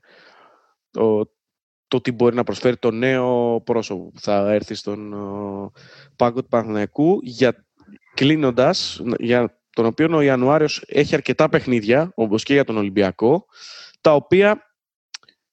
[0.91, 1.31] το,
[1.91, 5.13] το τι μπορεί να προσφέρει το νέο πρόσωπο που θα έρθει στον
[6.15, 7.65] πάγκο του Παναθηναϊκού για
[8.13, 13.45] κλείνοντας, για τον οποίο ο Ιανουάριος έχει αρκετά παιχνίδια, όπως και για τον Ολυμπιακό,
[14.01, 14.75] τα οποία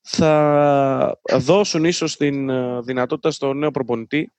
[0.00, 4.32] θα δώσουν ίσως την ε, δυνατότητα στον νέο προπονητή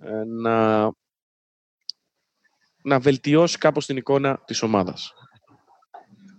[0.00, 0.90] ε, να,
[2.82, 5.14] να βελτιώσει κάπως την εικόνα της ομάδας.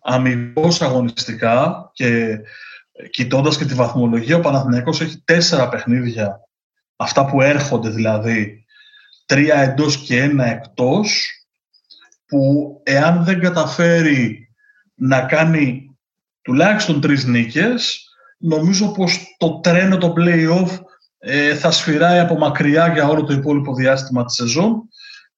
[0.01, 2.39] Αμυγός αγωνιστικά και
[3.09, 6.39] κοιτώντας και τη βαθμολογία, ο Παναθηναϊκός έχει τέσσερα παιχνίδια,
[6.95, 8.65] αυτά που έρχονται δηλαδή,
[9.25, 11.31] τρία εντός και ένα εκτός,
[12.25, 14.49] που εάν δεν καταφέρει
[14.95, 15.97] να κάνει
[16.41, 20.79] τουλάχιστον τρεις νίκες, νομίζω πως το τρένο, το play-off
[21.19, 24.89] ε, θα σφυράει από μακριά για όλο το υπόλοιπο διάστημα της σεζόν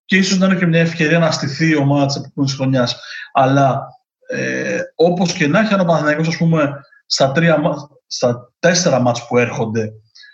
[0.05, 2.99] και ίσως να είναι και μια ευκαιρία να στηθεί η ομάδα της επόμενης χρονιάς.
[3.33, 3.87] Αλλά
[4.29, 7.59] ε, όπως και να έχει, αν ο Παναθηναϊκός, ας πούμε, στα, τρία,
[8.07, 9.91] στα τέσσερα μάτς που έρχονται,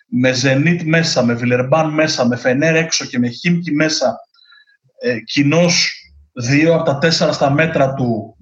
[0.08, 4.20] με Ζενίτ μέσα, με Βιλερμπάν μέσα, με Φενέρ έξω και με Χίμκι μέσα,
[5.00, 5.94] ε, κοινώς
[6.34, 8.38] δύο από τα τέσσερα στα μέτρα του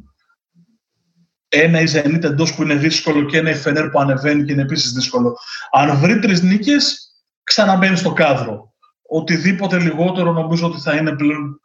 [1.48, 4.62] ένα η Zenit εντός που είναι δύσκολο και ένα η Φενέρ που ανεβαίνει και είναι
[4.62, 5.38] επίσης δύσκολο.
[5.72, 7.14] Αν βρει τρεις νίκες,
[7.44, 8.74] ξαναμπαίνει στο κάδρο.
[9.10, 11.60] Οτιδήποτε λιγότερο νομίζω ότι θα είναι πλέον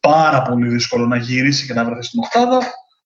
[0.00, 2.58] πάρα πολύ δύσκολο να γυρίσει και να βρεθεί στην Οχτάδα.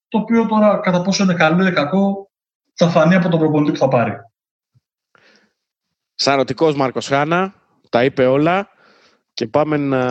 [0.07, 2.28] Το οποίο τώρα κατά πόσο είναι καλό ή κακό
[2.79, 4.13] θα φανεί από τον προπονητή που θα πάρει.
[6.15, 7.53] Σαρωτικός Μάρκος Χάνα,
[7.89, 8.69] τα είπε όλα
[9.33, 10.03] και πάμε να,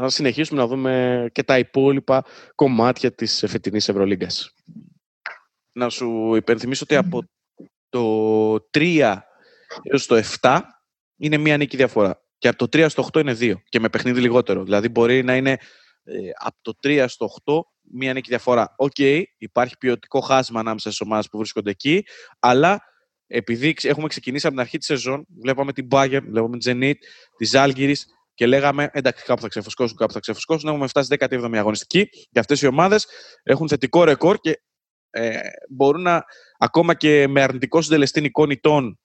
[0.00, 2.24] να συνεχίσουμε να δούμε και τα υπόλοιπα
[2.54, 4.54] κομμάτια της φετινής Ευρωλίγκας
[5.72, 7.22] να σου υπενθυμίσω ότι από
[7.88, 9.16] το 3
[9.82, 10.60] έως το 7
[11.16, 12.22] είναι μία νίκη διαφορά.
[12.38, 14.64] Και από το 3 στο 8 είναι 2 και με παιχνίδι λιγότερο.
[14.64, 15.50] Δηλαδή μπορεί να είναι
[16.04, 17.60] ε, από το 3 στο 8
[17.92, 18.74] μία νίκη διαφορά.
[18.76, 22.04] Ok, okay, υπάρχει ποιοτικό χάσμα ανάμεσα στις ομάδες που βρίσκονται εκεί,
[22.38, 22.80] αλλά
[23.26, 26.94] επειδή έχουμε ξεκινήσει από την αρχή της σεζόν, βλέπαμε την Bayern, βλέπαμε την Zenit,
[27.36, 27.96] τη Ζάλγκυρη
[28.34, 30.68] και λέγαμε εντάξει, κάπου θα ξεφουσκώσουν, κάπου θα ξεφουσκώσουν.
[30.68, 33.06] Έχουμε φτάσει 17η αγωνιστική και αυτές οι ομάδες
[33.42, 34.60] έχουν θετικό ρεκόρ και
[35.10, 35.38] ε,
[35.70, 36.24] μπορούν να,
[36.58, 38.98] ακόμα και με αρνητικό συντελεστή εικόνητων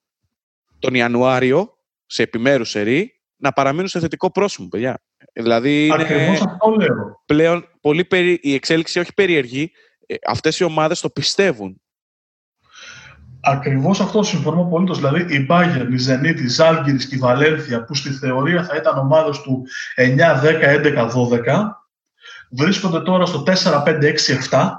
[0.79, 5.03] τον Ιανουάριο, σε επιμέρους σερή, να παραμείνουν σε θετικό πρόσωπο, παιδιά.
[5.33, 7.21] Δηλαδή, Ακριβώς αυτό λέω.
[7.25, 8.39] Πλέον, πολύ περί...
[8.41, 9.71] η εξέλιξη όχι περίεργη.
[10.05, 11.81] Ε, αυτές οι ομάδες το πιστεύουν.
[13.41, 14.93] Ακριβώς αυτό συμφωνώ πολύ.
[14.93, 18.97] Δηλαδή, η Bayern, η Zenit, η Zalgiris και η Βαλένθια, που στη θεωρία θα ήταν
[18.97, 19.65] ομάδες του
[19.95, 21.69] 9, 10, 11, 12,
[22.49, 24.69] βρίσκονται τώρα στο 4, 5, 6, 7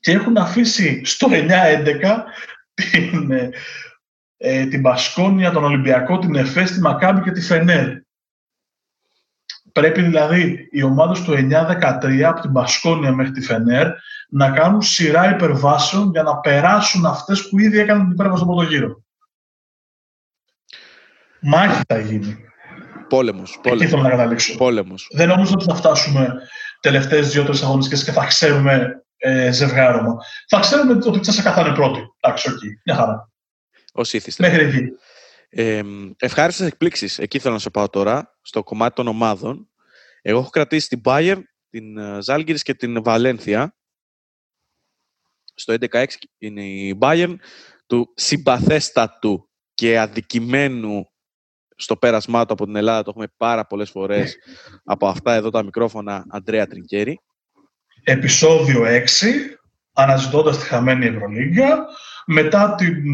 [0.00, 2.24] και έχουν αφήσει στο 9-11
[2.74, 3.50] την, ε,
[4.36, 7.88] ε, την Πασκόνια, τον Ολυμπιακό, την Εφές, τη Μακάμπη και τη Φενέρ.
[9.76, 13.86] Πρέπει δηλαδή οι ομάδες του 9-13 από την Μπασκόνια μέχρι τη Φενέρ
[14.28, 18.70] να κάνουν σειρά υπερβάσεων για να περάσουν αυτές που ήδη έκαναν την υπέρβαση στον πρώτο
[18.70, 19.02] γύρο.
[21.40, 22.36] Μάχη θα γίνει.
[23.08, 23.58] Πόλεμος.
[23.62, 23.82] πόλεμος.
[23.82, 24.56] Εκεί θέλω να καταλήξω.
[24.56, 25.08] Πόλεμος.
[25.12, 26.34] Δεν νομίζω ότι θα φτάσουμε
[26.80, 30.16] τελευταίες δύο-τρεις αγωνιστικές και θα ξέρουμε ε, ζευγάρωμα.
[30.48, 32.00] Θα ξέρουμε ότι η ΤΣΣΚΑ θα 'ναι πρώτη.
[32.20, 33.30] Εντάξει, οκ, μια χαρά.
[33.92, 34.48] Ως είθισται.
[34.48, 34.88] Μέχρι εκεί.
[35.58, 35.82] Ε,
[36.18, 37.18] ευχάριστες εκπλήξεις.
[37.18, 39.70] Εκεί θέλω να σε πάω τώρα, στο κομμάτι των ομάδων.
[40.22, 41.40] Εγώ έχω κρατήσει την Bayern,
[41.70, 43.76] την Ζάλγκυρης και την Βαλένθια.
[45.54, 46.04] Στο 11-6
[46.38, 47.34] είναι η Bayern
[47.86, 51.10] του συμπαθέστατου και αδικημένου
[51.76, 53.02] στο πέρασμά του από την Ελλάδα.
[53.02, 54.36] Το έχουμε πάρα πολλές φορές
[54.84, 57.20] από αυτά εδώ τα μικρόφωνα Αντρέα Τρινκέρη
[58.06, 59.04] επεισόδιο 6,
[59.92, 61.86] αναζητώντας τη χαμένη Ευρωλίγκα.
[62.26, 63.04] Μετά την,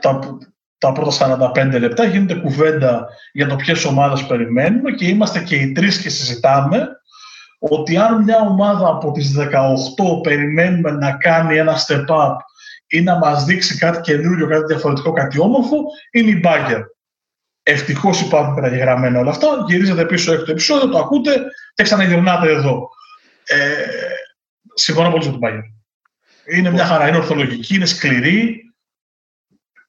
[0.00, 0.38] τα,
[0.78, 5.72] τα πρώτα 45 λεπτά γίνεται κουβέντα για το ποιες ομάδες περιμένουμε και είμαστε και οι
[5.72, 6.88] τρεις και συζητάμε
[7.58, 12.36] ότι αν μια ομάδα από τις 18 περιμένουμε να κάνει ένα step up
[12.86, 16.82] ή να μας δείξει κάτι καινούριο, κάτι διαφορετικό, κάτι όμορφο, είναι η Bagger.
[17.62, 19.46] Ευτυχώς υπάρχουν καταγεγραμμένα όλα αυτά.
[19.68, 22.88] Γυρίζετε πίσω έξω το επεισόδιο, το ακούτε και ξαναγυρνάτε εδώ.
[23.44, 23.56] Ε,
[24.74, 25.62] συμφωνώ πολύ με τον Bayern.
[26.56, 28.67] Είναι μια χαρά, είναι ορθολογική, είναι σκληρή,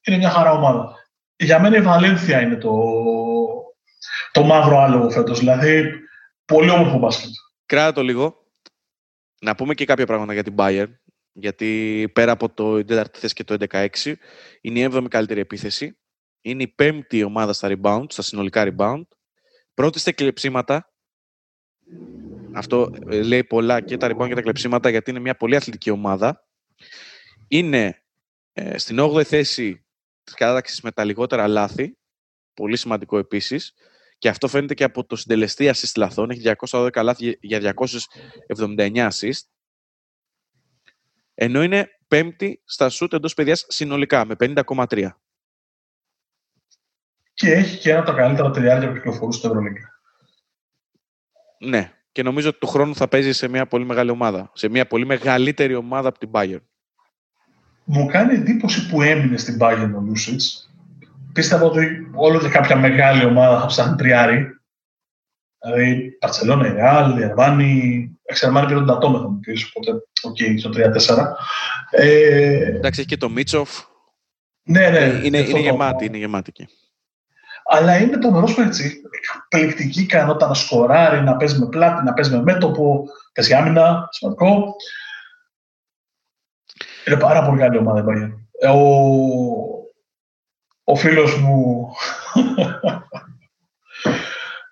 [0.06, 0.94] είναι μια χαρά ομάδα.
[1.36, 2.72] Για μένα η Βαλένθια είναι το,
[4.32, 5.92] το μαύρο άλογο φέτος, δηλαδή
[6.44, 7.30] πολύ όμορφο μπάσκετ.
[7.66, 8.44] Κράτα το λίγο.
[9.40, 10.90] Να πούμε και κάποια πράγματα για την Bayern,
[11.32, 13.88] γιατί πέρα από το 4η θέση και το 11-6,
[14.60, 16.00] είναι η 7η καλύτερη επίθεση
[16.40, 19.02] είναι η πέμπτη ομάδα στα rebound, στα συνολικά rebound.
[19.74, 20.92] Πρώτη στα κλεψίματα.
[22.52, 25.90] Αυτό ε, λέει πολλά και τα rebound και τα κλεψίματα γιατί είναι μια πολύ αθλητική
[25.90, 26.48] ομάδα.
[27.48, 28.02] Είναι
[28.52, 29.84] ε, στην 8η θέση
[30.30, 31.98] της κατάταξης με τα λιγότερα λάθη.
[32.54, 33.74] Πολύ σημαντικό επίσης.
[34.18, 36.30] Και αυτό φαίνεται και από το συντελεστή assist λαθών.
[36.30, 37.74] Έχει 212 λάθη για
[38.56, 39.40] 279 assist.
[41.34, 45.10] Ενώ είναι πέμπτη στα σούτ εντός παιδιάς συνολικά με 50,3
[47.40, 50.00] και έχει και ένα από τα καλύτερα τριάρια που κυκλοφορούν στο Ευρωλίγκα.
[51.58, 51.94] Ναι.
[52.12, 54.50] Και νομίζω ότι του χρόνου θα παίζει σε μια πολύ μεγάλη ομάδα.
[54.54, 56.64] Σε μια πολύ μεγαλύτερη ομάδα από την Bayern.
[57.84, 60.70] Μου κάνει εντύπωση που έμεινε στην Bayern ο Λούσιτς.
[61.32, 64.46] Πίστευα ότι όλο και κάποια μεγάλη ομάδα θα ψάχνει τριάρι.
[65.62, 68.04] Δηλαδή, Μπαρσελόνα, η Ρεάλ, η Αρμάνι.
[68.22, 70.70] Ε, η Αρμάνι πήρε τον Ντατόμε θα μου πεις, οπότε, ok, okay, στο
[71.16, 71.26] 3-4.
[71.90, 72.66] Ε...
[72.66, 73.70] Εντάξει, έχει και το Μίτσοφ.
[74.62, 74.98] Ναι, ναι.
[74.98, 76.68] Είναι, είναι, είναι γεμάτη, είναι γεμάτη εκεί
[77.72, 79.00] αλλά είναι το μερό έτσι.
[79.48, 84.74] Εκπληκτική ικανότητα να σκοράρει, να παίζει με πλάτη, να παίζει με μέτωπο, παίζει άμυνα, σημαντικό.
[87.06, 88.04] Είναι πάρα πολύ καλή ομάδα η
[88.58, 88.80] ε, Ο,
[90.84, 91.88] ο φίλος μου,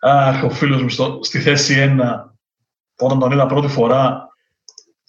[0.00, 2.24] Αχ, ο φίλος μου στο, στη θέση 1,
[2.98, 4.28] όταν τον είδα πρώτη φορά,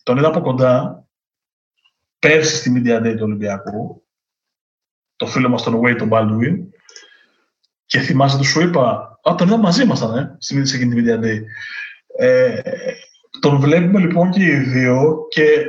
[0.03, 1.03] τον είδα από κοντά,
[2.19, 4.07] πέρσι στη Media Day του Ολυμπιακού,
[5.15, 6.57] το φίλο μας τον Wade, τον Baldwin,
[7.85, 11.01] και θυμάσαι το σου είπα, Α, τον είδα μαζί ήμασταν, ε, στην σε εκείνη τη
[11.01, 11.39] Media Day.
[12.17, 12.61] Ε,
[13.39, 15.65] τον βλέπουμε λοιπόν και οι δύο και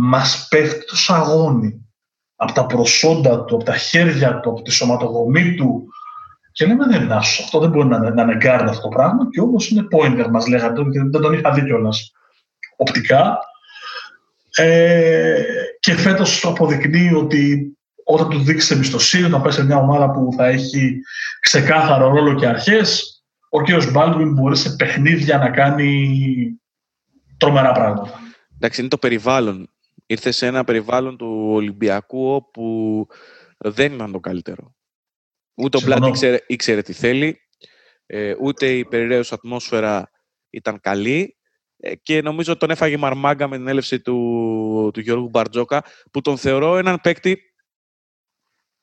[0.00, 1.86] μας πέφτει το σαγόνι
[2.36, 5.88] από τα προσόντα του, από τα χέρια του, από τη σωματοδομή του.
[6.52, 9.28] Και λέμε δεν είναι άσο, αυτό δεν μπορεί να, να είναι γκάρντ αυτό το πράγμα
[9.30, 12.12] και όμως είναι pointer μας λέγατε και δεν τον είχα δει κιόλας
[12.76, 13.38] οπτικά.
[14.56, 15.42] Ε,
[15.80, 17.72] και φέτος αποδεικνύει ότι
[18.04, 21.00] όταν του δείξει εμπιστοσύνη, όταν πάει σε μια ομάδα που θα έχει
[21.40, 23.90] ξεκάθαρο ρόλο και αρχές, ο κ.
[23.90, 26.08] Μπάλτουιν μπορεί σε παιχνίδια να κάνει
[27.36, 28.20] τρομερά πράγματα.
[28.56, 29.70] Εντάξει, είναι το περιβάλλον.
[30.10, 33.06] Ήρθε σε ένα περιβάλλον του Ολυμπιακού όπου
[33.58, 34.74] δεν ήταν το καλύτερο.
[35.54, 37.40] Ούτε ο Μπλάτ ήξερε, ήξερε τι θέλει,
[38.06, 40.10] ε, ούτε η περιραίωση ατμόσφαιρα
[40.50, 41.36] ήταν καλή
[41.76, 46.20] ε, και νομίζω ότι τον έφαγε μαρμάγκα με την έλευση του, του Γιώργου Μπαρτζόκα που
[46.20, 47.38] τον θεωρώ έναν παίκτη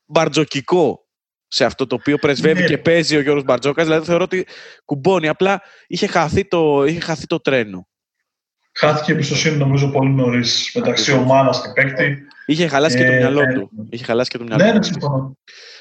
[0.05, 1.07] μπαρτζοκικό
[1.47, 2.67] σε αυτό το οποίο πρεσβεύει ναι.
[2.67, 3.85] και παίζει ο Γιώργος Μπαρτζόκας.
[3.85, 4.45] Δηλαδή θεωρώ ότι
[4.85, 5.27] κουμπώνει.
[5.27, 7.87] Απλά είχε χαθεί το, είχε χαθεί το τρένο.
[8.77, 12.27] Χάθηκε η εμπιστοσύνη νομίζω πολύ νωρίς μεταξύ ομάδας και παίκτη.
[12.45, 13.69] Είχε χαλάσει και το ε, μυαλό ε, του.
[13.89, 15.37] Είχε χαλάσει και το μυαλό ναι, ναι, συμφωνώ.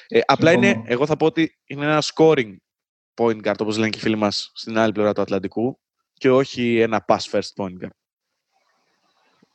[0.09, 2.57] Ε, απλά είναι, εγώ θα πω ότι είναι ένα scoring
[3.15, 5.81] point guard, όπως λένε και οι φίλοι μας στην άλλη πλευρά του Ατλαντικού
[6.15, 7.97] και όχι ένα pass first point guard.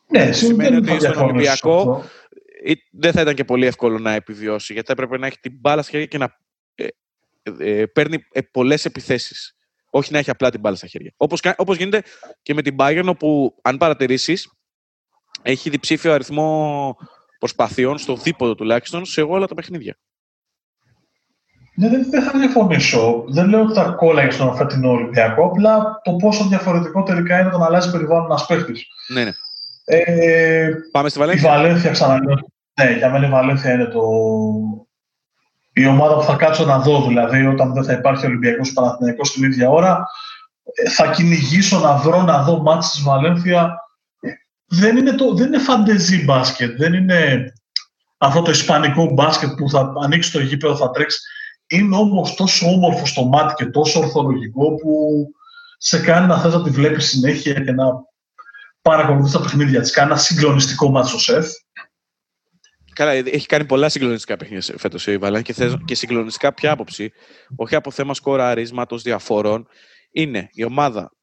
[0.07, 2.03] Ναι, σημαίνει ότι στον Ολυμπιακό
[2.91, 5.91] δεν θα ήταν και πολύ εύκολο να επιβιώσει, γιατί έπρεπε να έχει την μπάλα στα
[5.91, 6.37] χέρια και να
[6.75, 6.87] ε,
[7.43, 9.58] ε, ε παίρνει ε, πολλές επιθέσεις.
[9.89, 11.13] Όχι να έχει απλά την μπάλα στα χέρια.
[11.17, 12.03] Όπως όπως γίνεται
[12.41, 14.51] και με την Bayern, όπου αν παρατηρήσεις,
[15.41, 16.95] έχει διψήφιο αριθμό
[17.39, 19.97] προσπαθειών, στο δίποτο τουλάχιστον, σε όλα τα παιχνίδια.
[21.75, 23.23] Ναι, δεν, δεν θα διαφωνήσω.
[23.27, 27.63] Δεν λέω ότι θα κόλλαγε στον φετινό Ολυμπιακό, απλά το πόσο διαφορετικό τελικά είναι όταν
[27.63, 28.73] αλλάζει περιβάλλον ένας παίχτη.
[29.07, 29.31] Ναι, ναι.
[29.85, 31.49] Ε, Πάμε στη Βαλένθια.
[31.49, 32.35] Η Βαλένθια ξαναλέω.
[32.81, 34.01] Ναι, για μένα η Βαλένθια είναι το...
[35.79, 37.05] η ομάδα που θα κάτσω να δω.
[37.07, 40.05] Δηλαδή, όταν δεν θα υπάρχει Ολυμπιακός Παναθηναϊκός στην ίδια ώρα,
[40.73, 43.75] ε, θα κυνηγήσω να βρω, να δω μάτς της Βαλένθια.
[44.67, 47.51] Δεν είναι, το, δεν είναι φαντεζή μπάσκετ, δεν είναι
[48.17, 51.19] αυτό το ισπανικό μπάσκετ που θα ανοίξει το γήπεδο, θα τρέξει.
[51.67, 55.25] Είναι όμως τόσο όμορφο στο μάτι και τόσο ορθολογικό που
[55.77, 57.85] σε κάνει να θες να τη βλέπεις συνέχεια και να
[58.81, 59.91] παρακολουθείς τα παιχνίδια της.
[59.91, 61.47] Κάνει ένα συγκλονιστικό μάτσο σεφ.
[62.99, 67.11] Καλά, έχει κάνει πολλά συγκλονιστικά παιχνίδια φέτος η Βαλάν και, θες, και συγκλονιστικά ποια άποψη.
[67.55, 69.67] Όχι από θέμα σκοραρίσματος διαφόρων.
[70.11, 71.15] Είναι η ομάδα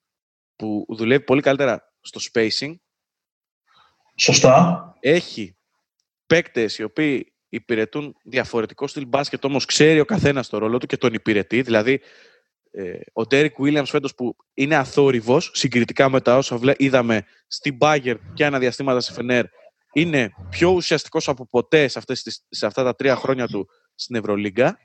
[0.56, 2.74] που δουλεύει πολύ καλύτερα στο spacing.
[4.16, 4.94] Σωστά.
[5.00, 5.56] Έχει
[6.26, 10.96] παίκτες οι οποίοι υπηρετούν διαφορετικό στυλ μπάσκετ, όμως ξέρει ο καθένας το ρόλο του και
[10.96, 11.62] τον υπηρετεί.
[11.62, 12.00] Δηλαδή,
[12.70, 18.18] ε, ο Ντέρικ Williams φέτος που είναι αθόρυβος συγκριτικά με τα όσα είδαμε στην Bayern
[18.34, 19.44] και αναδιαστήματα σε Φενέρ
[19.96, 24.78] είναι πιο ουσιαστικός από ποτέ σε, αυτές σε αυτά τα τρία χρόνια του στην Ευρωλίγκα.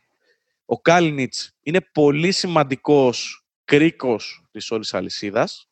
[0.65, 5.69] Ο Κάλινιτς είναι πολύ σημαντικός κρίκος της όλης αλυσίδας.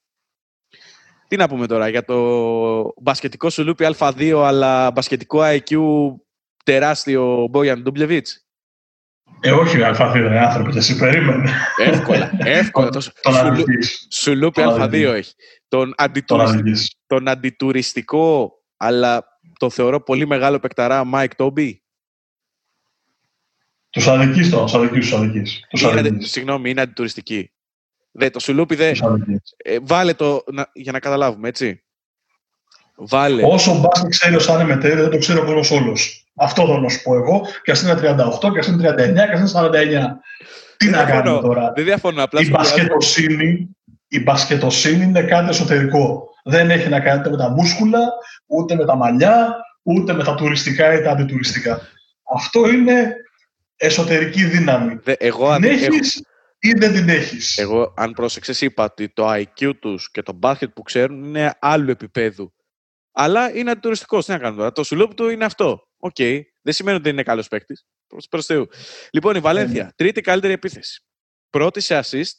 [1.27, 5.77] Τι να πούμε τώρα για το μπασκετικό σουλούπι Α2 αλλά μπασκετικό IQ
[6.63, 8.45] τεράστιο Μπόγιαν Ντούμπλεβιτς.
[9.41, 11.51] Ε, όχι, αλφα είναι άνθρωποι, εσύ περίμενε.
[11.77, 12.89] Εύκολα, εύκολα.
[13.21, 13.65] τον
[14.09, 15.33] Σουλούπι Α2 έχει.
[15.67, 19.28] Τον, αντιτουριστικό, τον αντιτουριστικό, αλλά
[19.59, 21.83] το θεωρώ πολύ μεγάλο παικταρά, Μάικ Τόμπι.
[23.89, 26.25] Τους αδικεί τώρα, τους αδικεί, τους αδικεί.
[26.25, 27.51] Συγγνώμη, είναι αντιτουριστική.
[28.11, 28.91] Δε, το σουλούπι δε.
[29.57, 31.83] Ε, βάλε το να, για να καταλάβουμε, έτσι.
[32.95, 33.43] Βάλε.
[33.43, 36.31] Όσο μπάσκετ ξέρει ο Σαν Εμετέριο, δεν το ξέρει ο κόσμος όλος.
[36.35, 37.41] Αυτό θέλω να σου πω εγώ.
[37.63, 40.19] Και ας είναι 38, και ας είναι 39, και ας είναι 49.
[40.77, 42.23] Τι να κάνουμε τώρα; Δεν διαφωνώ.
[42.23, 43.69] Απλά η, μπασκετοσύνη,
[44.07, 46.28] η μπασκετοσύνη είναι κάτι εσωτερικό.
[46.49, 48.07] Δεν έχει να κάνει με τα μούσκουλα,
[48.45, 51.81] ούτε με τα μαλλιά, ούτε με τα τουριστικά ή τα αντιτουριστικά.
[52.35, 53.15] Αυτό είναι
[53.75, 54.99] εσωτερική δύναμη.
[55.03, 56.23] Δε, εγώ, την έχεις
[56.59, 60.69] ή δεν την έχεις; Εγώ, αν πρόσεξες, είπα ότι το IQ τους και το μπάσκετ
[60.69, 62.53] που ξέρουν είναι άλλου επιπέδου.
[63.11, 64.25] Αλλά είναι αντιτουριστικός.
[64.25, 65.87] Τι να κάνουμε τώρα; Το σουλούπι του είναι αυτό.
[65.97, 66.15] OK.
[66.17, 66.41] Okay.
[66.61, 67.85] Δεν σημαίνει ότι δεν είναι καλός παίκτης.
[68.29, 68.67] Προς Θεού.
[69.11, 69.83] Λοιπόν, η Βαλένθια.
[69.83, 69.89] Ναι.
[69.95, 71.03] Τρίτη καλύτερη επίθεση.
[71.49, 72.31] Πρώτη σε assist.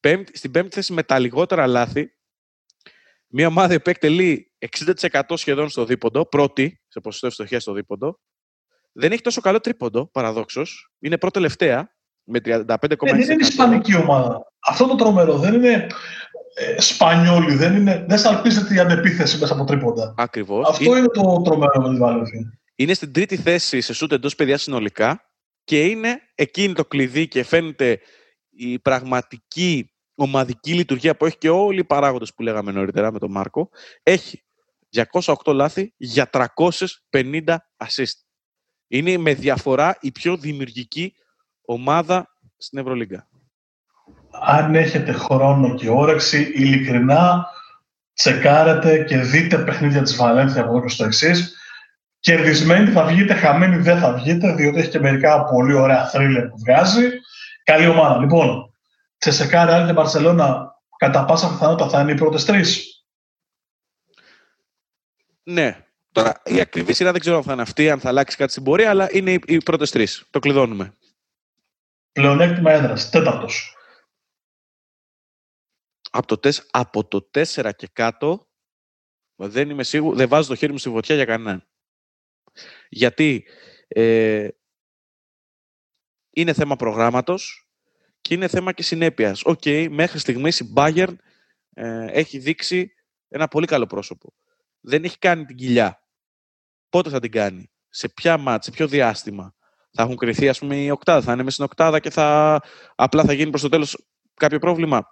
[0.00, 2.17] Πέμπτη, στην πέμπτη θέση με τα λιγότερα λάθη.
[3.28, 4.52] Μια ομάδα που εκτελεί
[4.82, 6.26] 60% σχεδόν στο δίποντο.
[6.26, 8.18] Πρώτη σε ποσοστό ευστοχίας στο δίποντο.
[8.92, 10.92] Δεν έχει τόσο καλό τρίποντο, παραδόξως.
[10.98, 12.66] Είναι πρώτη τελευταία με 35,6%.
[12.98, 14.52] Δεν είναι ισπανική ομάδα.
[14.60, 15.86] Αυτό το τρομερό δεν είναι
[16.54, 20.14] ε, Σπανιόλοι, δεν, είναι, δεν σαλπίζεται η αντεπίθεση μέσα από τρίποντα.
[20.16, 20.68] Ακριβώς.
[20.68, 22.58] Αυτό είναι, το τρομερό με τη Βαλένθια.
[22.74, 25.20] Είναι στην τρίτη θέση σε σούτ εντός παιδιάς συνολικά
[25.64, 28.00] και είναι εκείνη το κλειδί και φαίνεται
[28.50, 33.30] η πραγματική ομαδική λειτουργία που έχει και όλοι οι παράγοντες που λέγαμε νωρίτερα με τον
[33.30, 33.70] Μάρκο.
[34.02, 34.44] Έχει
[35.20, 38.18] 208 λάθη για 350 assist.
[38.86, 41.14] Είναι με διαφορά η πιο δημιουργική
[41.62, 43.28] ομάδα στην Ευρωλίγκα
[44.40, 47.46] αν έχετε χρόνο και όρεξη, ειλικρινά
[48.14, 51.56] τσεκάρετε και δείτε παιχνίδια της Βαλένθια από εδώ και στο εξής.
[52.20, 56.58] Κερδισμένοι θα βγείτε, χαμένοι δεν θα βγείτε, διότι έχει και μερικά πολύ ωραία θρίλερ που
[56.58, 57.08] βγάζει.
[57.64, 58.20] Καλή ομάδα.
[58.20, 58.67] Λοιπόν,
[59.18, 63.02] Τσεσεκάρε, άλλη και Μπαρσελόνα, κατά πάσα πιθανότητα θα είναι οι πρώτες τρεις.
[65.42, 65.82] Ναι.
[66.12, 68.62] Τώρα, η ακριβή σειρά δεν ξέρω αν θα είναι αυτή, αν θα αλλάξει κάτι στην
[68.62, 70.26] πορεία, αλλά είναι οι πρώτες τρεις.
[70.30, 70.96] Το κλειδώνουμε.
[72.12, 73.10] Πλεονέκτημα έδρας.
[73.10, 73.72] Τέταρτος
[76.10, 78.48] από το, από το 4 και κάτω
[79.34, 81.68] δεν είμαι σίγουρο, δεν βάζω το χέρι μου στη φωτιά για κανέναν.
[82.88, 83.46] Γιατί
[83.88, 84.48] ε,
[86.30, 87.67] είναι θέμα προγράμματος
[88.20, 89.42] και είναι θέμα και συνέπειας.
[89.44, 91.14] OK, okay, μέχρι στιγμής η Bayern
[91.74, 92.92] ε, έχει δείξει
[93.28, 94.34] ένα πολύ καλό πρόσωπο.
[94.80, 96.02] Δεν έχει κάνει την κοιλιά.
[96.88, 99.54] Πότε θα την κάνει, σε ποια μάτς, σε ποιο διάστημα;
[99.92, 102.60] Θα έχουν κριθεί, ας πούμε, η οκτάδα, θα είναι μέσα στην οκτάδα και θα,
[102.94, 105.06] απλά θα γίνει προς το τέλος κάποιο πρόβλημα;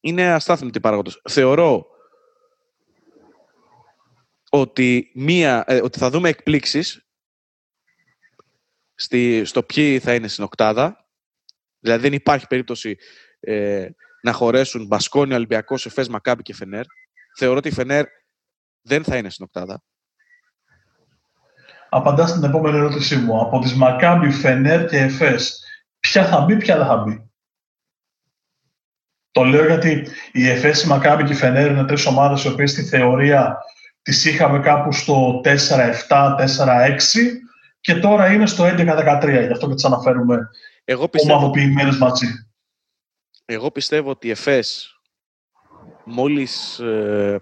[0.00, 1.20] Είναι αστάθμητοι παράγοντες.
[1.28, 1.86] Θεωρώ
[4.50, 7.06] ότι, μία, ε, ότι θα δούμε εκπλήξεις
[8.94, 11.01] στη, στο ποιοι θα είναι στην οκτάδα.
[11.82, 12.96] Δηλαδή δεν υπάρχει περίπτωση
[13.40, 13.88] ε,
[14.22, 16.84] να χωρέσουν Μπασκόνιο, Ολυμπιακός, Εφές, Μακάμπι και Φενέρ.
[17.36, 18.04] Θεωρώ ότι η Φενέρ
[18.82, 19.82] δεν θα είναι στην οκτάδα.
[21.88, 23.40] Απαντάς στην επόμενη ερώτησή μου.
[23.40, 25.64] Από τις Μακάμπι, Φενέρ και Εφές,
[26.00, 27.30] ποια θα μπει, ποια δεν θα μπει;
[29.30, 32.70] Το λέω γιατί η ΕΦΕΣ, η Μακάμπη και η Φενέρ είναι τρεις ομάδες οι οποίες
[32.70, 33.58] στη θεωρία
[34.02, 35.54] τις είχαμε κάπου στο 4-7,
[36.08, 36.96] 4-6
[37.80, 39.46] και τώρα είναι στο 11-13.
[39.46, 40.50] Γι' αυτό και τις αναφέρουμε
[40.84, 41.38] Εγώ πιστεύω...
[41.38, 42.26] ομαδοποιημένε μαζί.
[43.44, 45.00] Εγώ πιστεύω ότι η ΕΦΕΣ
[46.04, 46.78] μόλις.
[46.78, 47.40] Ε,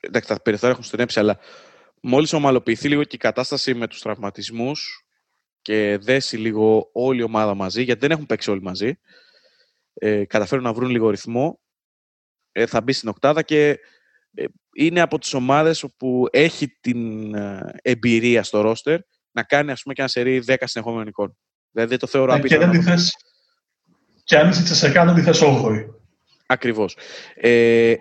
[0.00, 1.38] εντάξει, τα περιθώρια έχουν στενέψει, αλλά
[2.00, 5.04] μόλις ομαλοποιηθεί λίγο και η κατάσταση με τους τραυματισμούς
[5.62, 8.98] και δέσει λίγο όλη η ομάδα μαζί, γιατί δεν έχουν παίξει όλοι μαζί,
[9.94, 11.60] ε, καταφέρουν να βρουν λίγο ρυθμό,
[12.52, 13.78] ε, θα μπει στην οκτάδα και
[14.34, 19.82] ε, είναι από τις ομάδες όπου έχει την ε, εμπειρία στο ρόστερ να κάνει ας
[19.82, 21.36] πούμε και ένα σερί 10 συνεχόμενων εικόνων.
[21.70, 23.16] Δηλαδή το θεωρώ ε, Και, δεν τη θες,
[24.24, 25.86] και αν είσαι σε κάνω τη θες 8
[26.46, 26.96] Ακριβώς.
[27.34, 27.94] Ε,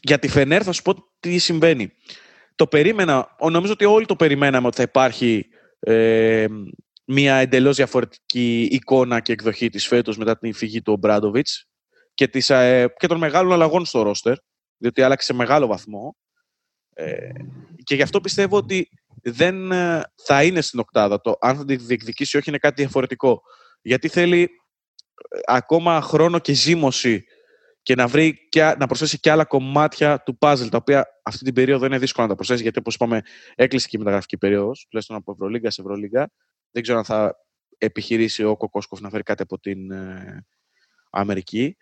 [0.00, 1.92] για τη Φενέρ θα σου πω τι συμβαίνει.
[2.54, 5.46] Το περίμενα, νομίζω ότι όλοι το περιμέναμε ότι θα υπάρχει
[5.78, 6.46] ε,
[7.04, 11.66] μια εντελώς διαφορετική εικόνα και εκδοχή της φέτος μετά την φυγή του Μπράντοβιτς
[12.14, 14.36] και, ε, και των μεγάλων αλλαγών στο ρόστερ,
[14.76, 16.16] διότι άλλαξε σε μεγάλο βαθμό.
[16.94, 17.30] Ε,
[17.82, 18.88] και γι' αυτό πιστεύω ότι
[19.30, 21.20] δεν ε, θα είναι στην οκτάδα.
[21.20, 23.42] Το αν θα τη διεκδικήσει όχι είναι κάτι διαφορετικό.
[23.82, 27.24] Γιατί θέλει ε, ακόμα χρόνο και ζήμωση
[27.82, 31.54] και να, βρει και, να προσθέσει και άλλα κομμάτια του puzzle, τα οποία αυτή την
[31.54, 33.22] περίοδο είναι δύσκολο να τα προσθέσει, γιατί όπως είπαμε,
[33.54, 36.30] έκλεισε και η μεταγραφική περίοδος, τουλάχιστον από Ευρωλίγκα σε Ευρωλίγκα.
[36.70, 37.36] Δεν ξέρω αν θα
[37.78, 40.44] επιχειρήσει ο Κοκόσκοφ να φέρει κάτι από την ε,
[41.10, 41.76] Αμερική.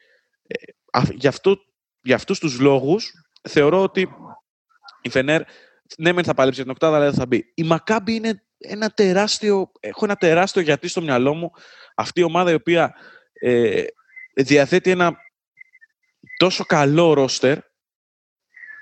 [0.47, 1.57] Ε, γι' αυτό,
[2.03, 3.13] για αυτούς τους λόγους
[3.49, 4.09] θεωρώ ότι
[5.03, 5.43] η Φενέρ
[5.99, 7.53] ναι μεν θα παλέψει για την οκτάδα αλλά δεν θα μπει.
[7.55, 11.51] Η Μακάμπη είναι ένα τεράστιο, έχω ένα τεράστιο γιατί στο μυαλό μου
[11.95, 12.95] αυτή η ομάδα η οποία
[13.33, 13.85] ε,
[14.35, 15.17] διαθέτει ένα
[16.37, 17.59] τόσο καλό ρόστερ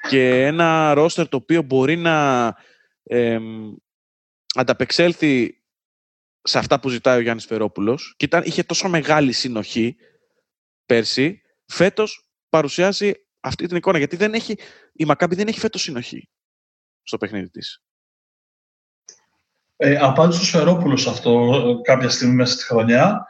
[0.08, 2.46] και ένα ρόστερ το οποίο μπορεί να
[3.02, 3.38] ε,
[4.54, 5.62] ανταπεξέλθει
[6.42, 9.96] σε αυτά που ζητάει ο Γιάννης Φερόπουλος και ήταν, είχε τόσο μεγάλη συνοχή
[10.86, 13.98] πέρσι, φέτος παρουσιάζει αυτή την εικόνα.
[13.98, 14.56] Γιατί δεν έχει,
[14.92, 16.28] η Μακάμπη δεν έχει φέτος συνοχή
[17.02, 17.82] στο παιχνίδι της.
[19.76, 23.26] Ε, απάντησε ο Σφερόπουλος αυτό ε, κάποια στιγμή μέσα στη χρονιά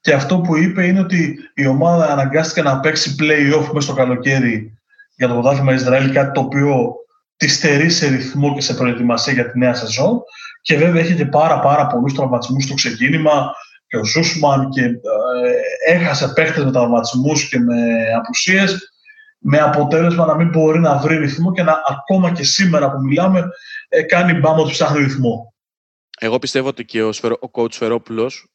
[0.00, 4.78] και αυτό που είπε είναι ότι η ομάδα αναγκάστηκε να παίξει play-off μέσα στο καλοκαίρι
[5.16, 6.94] για το πρωτάθλημα Ισραήλ, κάτι το οποίο
[7.36, 10.22] τη στερεί σε ρυθμό και σε προετοιμασία για τη νέα σεζόν.
[10.62, 13.52] Και βέβαια έχει και πάρα, πάρα πολλούς τραυματισμούς στο ξεκίνημα
[13.86, 17.76] και ο Ζούσμαν και ε, έχασε παίχτε με τραυματισμούς και με
[18.16, 18.91] απουσίες
[19.42, 23.48] με αποτέλεσμα να μην μπορεί να βρει ρυθμό και να ακόμα και σήμερα που μιλάμε
[23.88, 25.54] ε, κάνει μπάμα ότι ψάχνει ρυθμό.
[26.18, 28.48] Εγώ πιστεύω ότι και ο, Σφαιρο, ο coach Φερόπουλος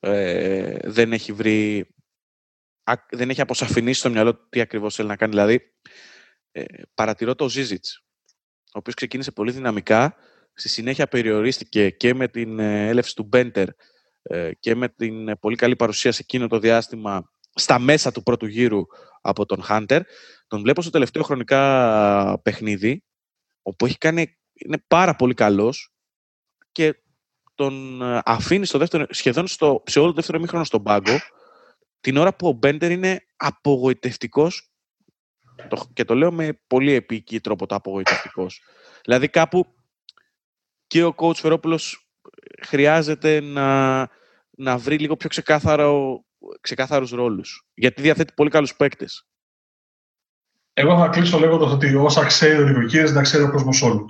[0.00, 1.86] ε, δεν έχει βρει
[3.10, 5.30] δεν έχει αποσαφηνίσει στο μυαλό τι ακριβώς θέλει να κάνει.
[5.30, 5.60] Δηλαδή,
[6.52, 8.04] ε, παρατηρώ το Ζίζιτς,
[8.64, 10.14] ο οποίος ξεκίνησε πολύ δυναμικά,
[10.54, 13.68] στη συνέχεια περιορίστηκε και με την ε, έλευση του Μπέντερ
[14.22, 18.46] ε, και με την πολύ καλή παρουσία σε εκείνο το διάστημα στα μέσα του πρώτου
[18.46, 18.82] γύρου
[19.20, 20.02] από τον Χάντερ.
[20.46, 23.04] Τον βλέπω στο τελευταίο χρονικά παιχνίδι,
[23.62, 25.92] όπου έχει κάνει, είναι πάρα πολύ καλός
[26.72, 27.02] και
[27.54, 31.18] τον ε, αφήνει στο δεύτερο, σχεδόν στο, σε όλο το δεύτερο μήχρονο στον πάγκο,
[32.00, 34.70] την ώρα που ο Μπέντερ είναι απογοητευτικός
[35.92, 38.62] και το λέω με πολύ επίκη τρόπο το απογοητευτικός.
[39.04, 39.74] Δηλαδή κάπου
[40.86, 42.10] και ο coach Φερόπουλος
[42.62, 43.98] χρειάζεται να,
[44.50, 46.24] να βρει λίγο πιο ξεκάθαρο,
[46.60, 47.66] ξεκάθαρους ρόλους.
[47.74, 49.24] Γιατί διαθέτει πολύ καλούς παίκτες.
[50.72, 54.06] Εγώ θα κλείσω λέγοντας ότι όσα ξέρει ο νοικοκύρης δεν ξέρει ο κόσμος όλου.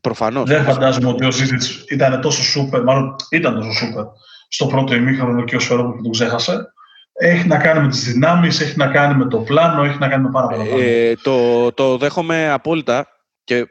[0.00, 0.48] Προφανώς.
[0.48, 4.04] Δεν φαντάζομαι ότι ο Ζήτητς ήταν τόσο σούπερ, μάλλον ήταν τόσο σούπερ
[4.48, 6.72] στο πρώτο ημίχρονο και ο Σφερόπουλος που τον ξέχασε.
[7.12, 10.22] Έχει να κάνει με τις δυνάμεις, έχει να κάνει με το πλάνο, έχει να κάνει
[10.22, 10.84] με πάρα πολλά πράγματα.
[10.84, 13.08] Ε, το, το δέχομαι απόλυτα
[13.44, 13.66] και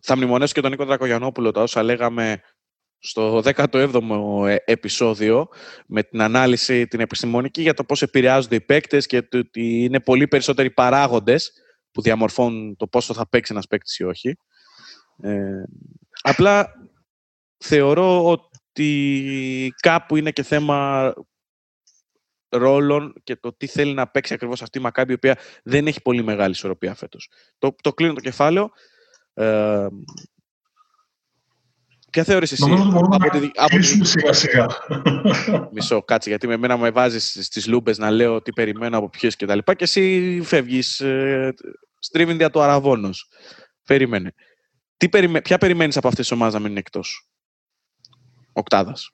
[0.00, 2.40] θα μνημονέσω και τον Νίκο Δρακογιανόπουλο τα όσα λέγαμε
[3.00, 5.48] στο 17ο ε, επεισόδιο
[5.86, 10.28] με την ανάλυση την επιστημονική για το πώς επηρεάζονται οι παίκτες και ότι είναι πολύ
[10.28, 11.52] περισσότεροι παράγοντες
[11.90, 14.36] που διαμορφώνουν το πόσο θα παίξει ένας παίκτης ή όχι.
[15.22, 15.62] Ε,
[16.22, 16.68] απλά
[17.58, 21.12] θεωρώ ότι κάπου είναι και θέμα
[22.48, 26.02] ρόλων και το τι θέλει να παίξει ακριβώς αυτή η Μακάμπη, η οποία δεν έχει
[26.02, 27.30] πολύ μεγάλη ισορροπία φέτος.
[27.58, 28.70] Το, το κλείνω το κεφάλαιο.
[29.34, 29.86] Ε,
[32.10, 34.66] Ποια θεώρηση εσύ; Νομίζω ότι μπορούμε από να τη, από σιγά σιγά.
[35.72, 39.36] Μισό, κάτσε, γιατί με μένα με βάζεις στις λούμπες να λέω τι περιμένω από ποιες
[39.36, 41.54] και τα λοιπά και εσύ φεύγεις ε,
[41.98, 43.28] στρίβιν δια του αραβόνος.
[43.86, 44.34] Περίμενε.
[44.96, 45.40] Τι περιμέ...
[45.40, 47.28] Ποια περιμένεις από αυτές τις ομάδες να μείνουν εκτός;
[48.52, 49.10] Οκτάδας.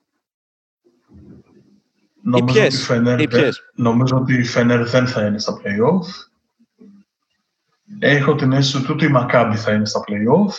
[2.23, 3.21] Νομίζω, ότι Φενέρ,
[3.75, 6.07] νομίζω ότι η Φενέρ δεν θα είναι στα play-off.
[7.99, 10.55] Έχω την αίσθηση ότι η Μακάμπη θα είναι στα play-off.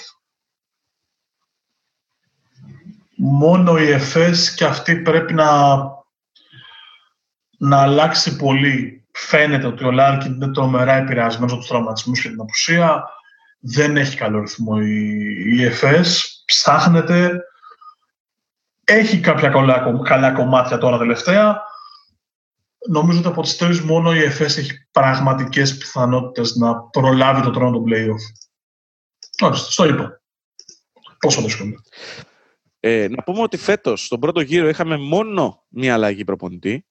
[3.20, 5.78] Μόνο η ΕΦΕΣ και αυτή πρέπει να,
[7.58, 9.06] να αλλάξει πολύ.
[9.12, 13.10] Φαίνεται ότι ο Λάρκιν είναι τρομερά επηρεασμένος από τους τραυματισμούς και την απουσία.
[13.60, 16.44] Δεν έχει καλό ρυθμό η, η ΕΦΕΣ.
[16.46, 17.42] Ψάχνεται.
[18.84, 21.62] Έχει κάποια καλά, καλά κομμάτια τώρα τελευταία.
[22.90, 27.72] Νομίζω ότι από τις τρεις μόνο η ΕΦΕΣ έχει πραγματικές πιθανότητες να προλάβει το τρένο
[27.72, 28.24] των play-off.
[29.42, 30.22] Όχι, στο είπα.
[31.20, 31.84] Πόσο δύσκολο.
[32.80, 36.86] Ε, να πούμε ότι φέτος, στον πρώτο γύρο, είχαμε μόνο μία αλλαγή προπονητή.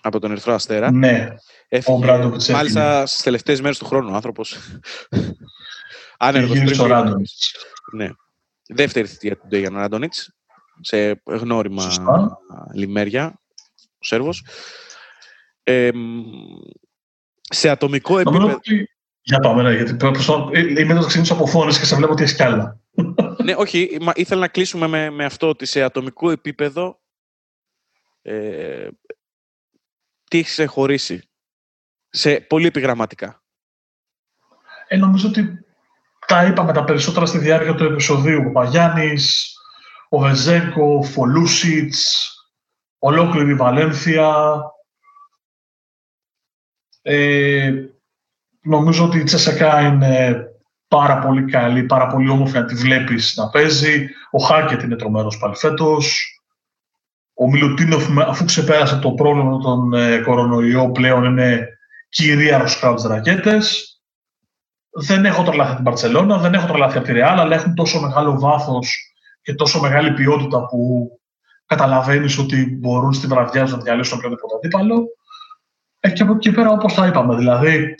[0.00, 0.90] Από τον Ερυθρό Αστέρα.
[0.90, 1.34] Ναι.
[1.68, 4.56] Έφυγε, ο μάλιστα στις τελευταίες μέρες του χρόνου ο άνθρωπος.
[6.18, 6.80] Άνεργος.
[7.92, 8.10] Ναι.
[8.68, 10.30] Δεύτερη θητεία του Ντέγιαν Ράντονιτς.
[10.80, 12.38] Σε γνώριμα Σωστά.
[12.74, 13.40] λιμέρια.
[13.78, 14.44] Ο Σέρβος.
[15.62, 15.90] Ε,
[17.40, 18.60] σε ατομικό επίπεδο.
[19.20, 20.06] Για πάμε, ναι, γιατί
[20.80, 22.80] είμαι εδώ ξεκινήσω από φόνες και σε βλέπω ότι έχει κι άλλα.
[23.42, 27.00] Ναι, όχι, ήθελα να κλείσουμε με, με αυτό ότι σε ατομικό επίπεδο
[28.22, 28.88] ε,
[30.30, 31.28] τι έχει χωρίσει
[32.08, 33.42] σε πολύ επιγραμματικά.
[34.88, 35.64] Ε, νομίζω ότι
[36.26, 38.44] τα είπαμε τα περισσότερα στη διάρκεια του επεισοδίου.
[38.46, 39.56] Ο Παγιάννης,
[40.08, 42.30] ο Βεζέγκο, ο Φολούσιτς,
[42.98, 44.60] ολόκληρη η Βαλένθια.
[47.02, 47.72] Ε,
[48.60, 50.46] νομίζω ότι η Τσεσεκά είναι
[50.88, 54.08] πάρα πολύ καλή, πάρα πολύ όμορφη να τη βλέπεις να παίζει.
[54.30, 56.30] Ο Χάκετ είναι τρομερός πάλι φέτος.
[57.34, 61.68] Ο Μιλουτίνοφ, αφού ξεπέρασε το πρόβλημα των ε, κορονοϊό, πλέον είναι
[62.08, 63.90] κυρίαρχος κράτος ρακέτες.
[64.90, 68.38] Δεν έχω τρελαθεί την Παρσελώνα, δεν έχω τρελαθεί από τη Ρεάλ, αλλά έχουν τόσο μεγάλο
[68.38, 68.96] βάθος
[69.42, 71.10] και τόσο μεγάλη ποιότητα που
[71.66, 75.04] καταλαβαίνεις ότι μπορούν στη βραδιά να διαλύσουν οποιοδήποτε αντίπαλο.
[76.00, 77.94] Ε, και από εκεί πέρα, όπως τα είπαμε, δηλαδή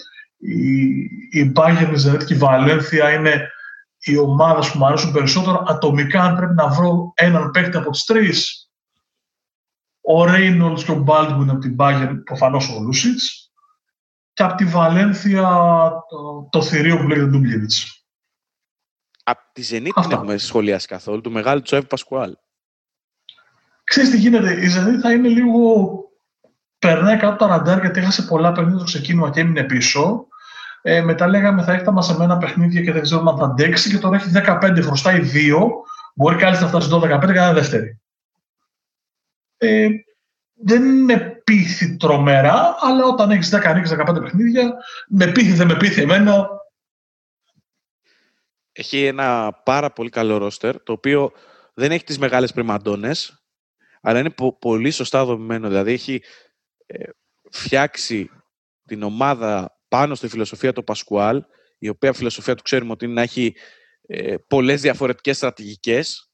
[0.47, 3.51] η, η Bayern, η Zenit και η Βαλένθια είναι
[3.99, 8.05] οι ομάδες που μου αρέσουν περισσότερο, ατομικά, αν πρέπει να βρω έναν παίκτη από τις
[8.05, 8.71] τρεις,
[10.01, 13.19] ο Ρέινολντς και ο Μπάλντουιν από την Bayern, προφανώς ο Λούσιτς,
[14.33, 15.49] και από τη Βαλένθια
[16.09, 17.73] το, το θηρίο που λέγεται Ντούμπλιεβιτς.
[19.23, 22.37] Από τη Ζενίτ δεν έχουμε σχολιάσει καθόλου, του μεγάλου Τσάβι Πασκουάλ.
[23.85, 25.61] Ξέρεις τι γίνεται, η Ζενή θα είναι λίγο...
[26.79, 30.27] Περνάει κάτω τα ραντάρ γιατί έχασε πολλά παιχνίδια στο ξεκίνημα και έμεινε πίσω.
[30.89, 33.99] Ε, μετά λέγαμε θα έχει τα ένα παιχνίδια και δεν ξέρουμε αν θα αντέξει και
[33.99, 35.57] τώρα έχει 15, χρωστάει 2.
[36.15, 38.01] Μπορεί κάλλιστα να φτάσει 12-15 και ένα δεύτερη.
[39.57, 39.89] Ε,
[40.55, 44.75] δεν με πείθει τρομερά, αλλά όταν έχεις 10-15 παιχνίδια,
[45.09, 46.49] με πείθει, δεν με πείθει εμένα.
[48.73, 51.33] Έχει ένα πάρα πολύ καλό ρόστερ, το οποίο
[51.75, 53.45] δεν έχει τις μεγάλες πριμαντώνες,
[54.01, 55.69] αλλά είναι πολύ σωστά δομημένο.
[55.69, 56.23] Δηλαδή έχει
[56.87, 57.05] ε,
[57.51, 58.31] φτιάξει
[58.85, 61.45] την ομάδα πάνω στη φιλοσοφία του Πασκουάλ,
[61.79, 63.55] η οποία φιλοσοφία του ξέρουμε ότι είναι να έχει
[64.07, 66.31] ε, πολλές διαφορετικές στρατηγικές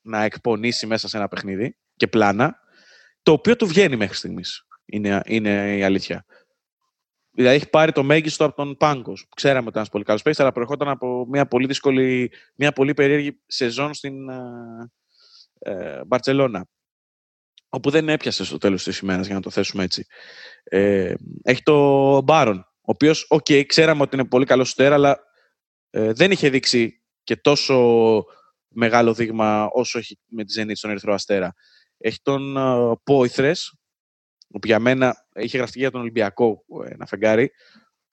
[0.00, 2.56] να εκπονήσει μέσα σε ένα παιχνίδι και πλάνα,
[3.22, 6.24] το οποίο του βγαίνει μέχρι στιγμής, είναι, είναι η αλήθεια.
[7.30, 9.12] Δηλαδή έχει πάρει το μέγιστο από τον Πάγκο.
[9.36, 13.40] Ξέραμε ότι ήταν πολύ καλός παίκτης, αλλά προερχόταν από μια πολύ δύσκολη, μια πολύ περίεργη
[13.46, 14.28] σεζόν στην
[15.58, 16.66] ε, Μπαρσελόνα.
[17.76, 20.06] Όπου δεν έπιασε στο τέλος της ημέρας, για να το θέσουμε έτσι.
[20.64, 25.18] Ε, έχει τον Μπάρον, ο οποίος, OK, okay, ξέραμε ότι είναι πολύ καλός σουτέρ, αλλά
[25.90, 28.24] ε, δεν είχε δείξει και τόσο
[28.68, 31.54] μεγάλο δείγμα όσο έχει με τη Zenit στον Ερυθρό Αστέρα.
[31.98, 33.74] Έχει τον uh, Πόιθρες,
[34.48, 37.50] που για μένα είχε γραφτεί για τον Ολυμπιακό ένα φεγγάρι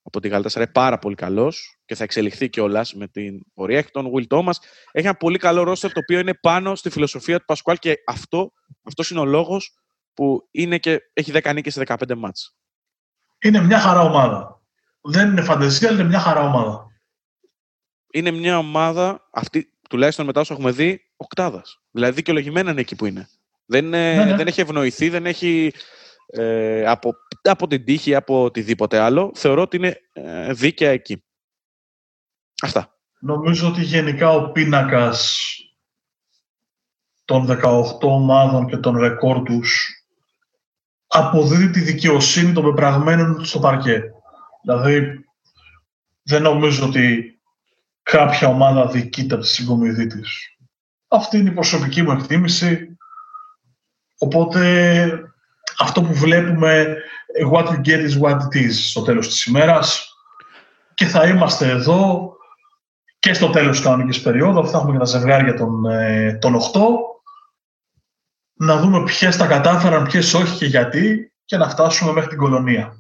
[0.04, 0.72] από την Γαλατασαράι.
[0.72, 3.78] Πάρα πολύ καλός και θα εξελιχθεί κιόλας με την πορεία.
[3.78, 4.56] Έχει τον Will Thomas.
[4.92, 8.52] Έχει ένα πολύ καλό ρόστερ το οποίο είναι πάνω στη φιλοσοφία του Πασκουάλ και αυτό
[8.84, 9.74] αυτός είναι ο λόγος
[10.14, 12.56] που είναι και έχει 10 νίκες σε 15 μάτς.
[13.40, 14.62] Είναι μια χαρά ομάδα.
[15.02, 16.88] Δεν είναι φαντασία, αλλά είναι μια χαρά ομάδα.
[18.12, 21.82] Είναι μια ομάδα, αυτή, τουλάχιστον μετά όσο έχουμε δει, οκτάδας.
[21.92, 23.30] Δηλαδή δικαιολογημένα είναι εκεί που είναι.
[23.66, 24.36] Δεν, ναι, ναι.
[24.36, 25.74] δεν έχει ευνοηθεί, δεν έχει
[26.36, 29.32] ε, από, από την τύχη, από οτιδήποτε άλλο.
[29.36, 31.24] Θεωρώ ότι είναι ε, δίκαια εκεί.
[32.62, 32.98] Αυτά.
[33.20, 35.48] Νομίζω ότι γενικά ο πίνακας
[37.26, 39.88] των 18 ομάδων και των ρεκόρ τους
[41.08, 44.04] αποδίδει τη δικαιοσύνη των πεπραγμένων στο παρκέ.
[44.64, 45.26] Δηλαδή,
[46.24, 47.38] δεν νομίζω ότι
[48.04, 50.58] κάποια ομάδα δικείται από τη συγκομιδή της.
[51.08, 52.98] Αυτή είναι η προσωπική μου εκτίμηση.
[54.18, 55.33] Οπότε
[55.78, 56.98] αυτό που βλέπουμε
[57.52, 60.14] what you get is what it is στο τέλος της ημέρας
[60.94, 62.32] και θα είμαστε εδώ
[63.20, 66.60] και στο τέλος της κανονικής περίοδου, θα έχουμε και τα ζευγάρια των, ε, των 8
[68.54, 72.98] να δούμε ποιες τα κατάφεραν, ποιες όχι και γιατί και να φτάσουμε μέχρι την κολονία.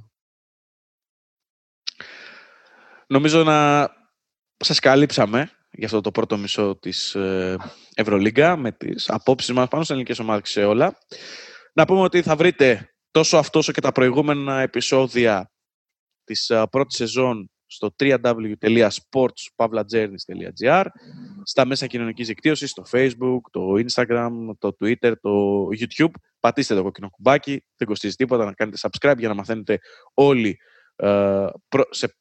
[3.07, 3.89] Νομίζω να
[4.57, 7.57] σας καλύψαμε για αυτό το πρώτο μισό της ε,
[7.95, 10.97] Ευρωλίγκα με τις απόψεις μας πάνω στις ελληνικές ομάδες σε όλα.
[11.73, 15.51] Να πούμε ότι θα βρείτε τόσο αυτό όσο και τα προηγούμενα επεισόδια
[16.23, 20.85] της uh, πρώτης σεζόν στο www.sportspavlajourneys.gr
[21.43, 26.11] στα μέσα κοινωνικής δικτύωσης, στο facebook, το instagram, το twitter, το youtube.
[26.39, 29.79] Πατήστε το κόκκινο κουμπάκι, δεν κοστίζει τίποτα να κάνετε subscribe για να μαθαίνετε
[30.13, 30.57] όλοι
[31.03, 31.49] uh,
[31.89, 32.15] σε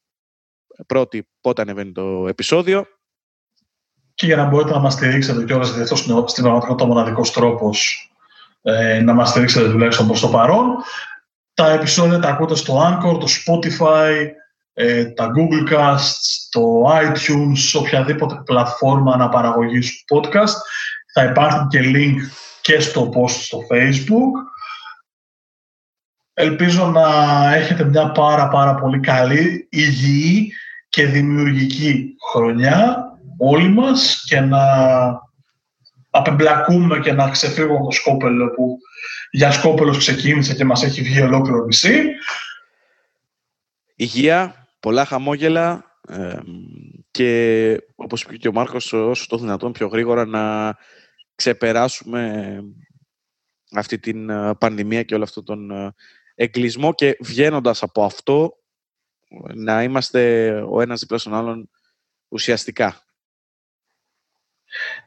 [0.87, 2.85] πρώτη πότε ανεβαίνει το επεισόδιο.
[4.13, 7.31] Και για να μπορείτε να μας στηρίξετε κιόλας, γιατί αυτό είναι στην πραγματικότητα ο μοναδικός
[7.31, 8.07] τρόπος
[8.63, 10.75] ε, να μας στηρίξετε τουλάχιστον προς το παρόν.
[11.53, 14.27] Τα επεισόδια τα ακούτε στο Anchor, το Spotify,
[14.73, 16.61] ε, τα Google Casts, το
[17.01, 20.55] iTunes, οποιαδήποτε πλατφόρμα αναπαραγωγής podcast.
[21.13, 22.15] Θα υπάρχουν και link
[22.61, 24.51] και στο post στο Facebook.
[26.33, 27.07] Ελπίζω να
[27.55, 30.51] έχετε μια πάρα πάρα πολύ καλή, υγιή
[30.89, 33.07] και δημιουργική χρονιά
[33.37, 34.61] όλοι μας και να
[36.15, 38.77] απεμπλακούμε και να ξεφύγουμε από το σκόπελο που
[39.31, 42.03] για σκόπελος ξεκίνησε και μας έχει βγει ολόκληρο νησί.
[43.95, 45.83] Υγεία, πολλά χαμόγελα
[47.11, 50.75] και όπως είπε και ο Μάρκος όσο το δυνατόν πιο γρήγορα να
[51.35, 52.63] ξεπεράσουμε
[53.71, 55.93] αυτή την ε, πανδημία και όλο αυτό τον ε,
[56.35, 58.57] εγκλισμό και βγαίνοντας από αυτό
[59.53, 61.69] να είμαστε ο ένας δίπλα στον άλλον
[62.27, 63.03] ουσιαστικά.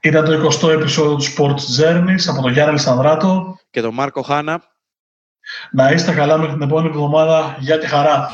[0.00, 4.62] Ήταν το 20ο επεισόδιο του Sports Journeys από τον Γιάννη Λισανδράτο και τον Μάρκο Χάνα.
[5.70, 7.56] Να είστε καλά μέχρι την επόμενη εβδομάδα.
[7.58, 8.30] Γεια και χαρά!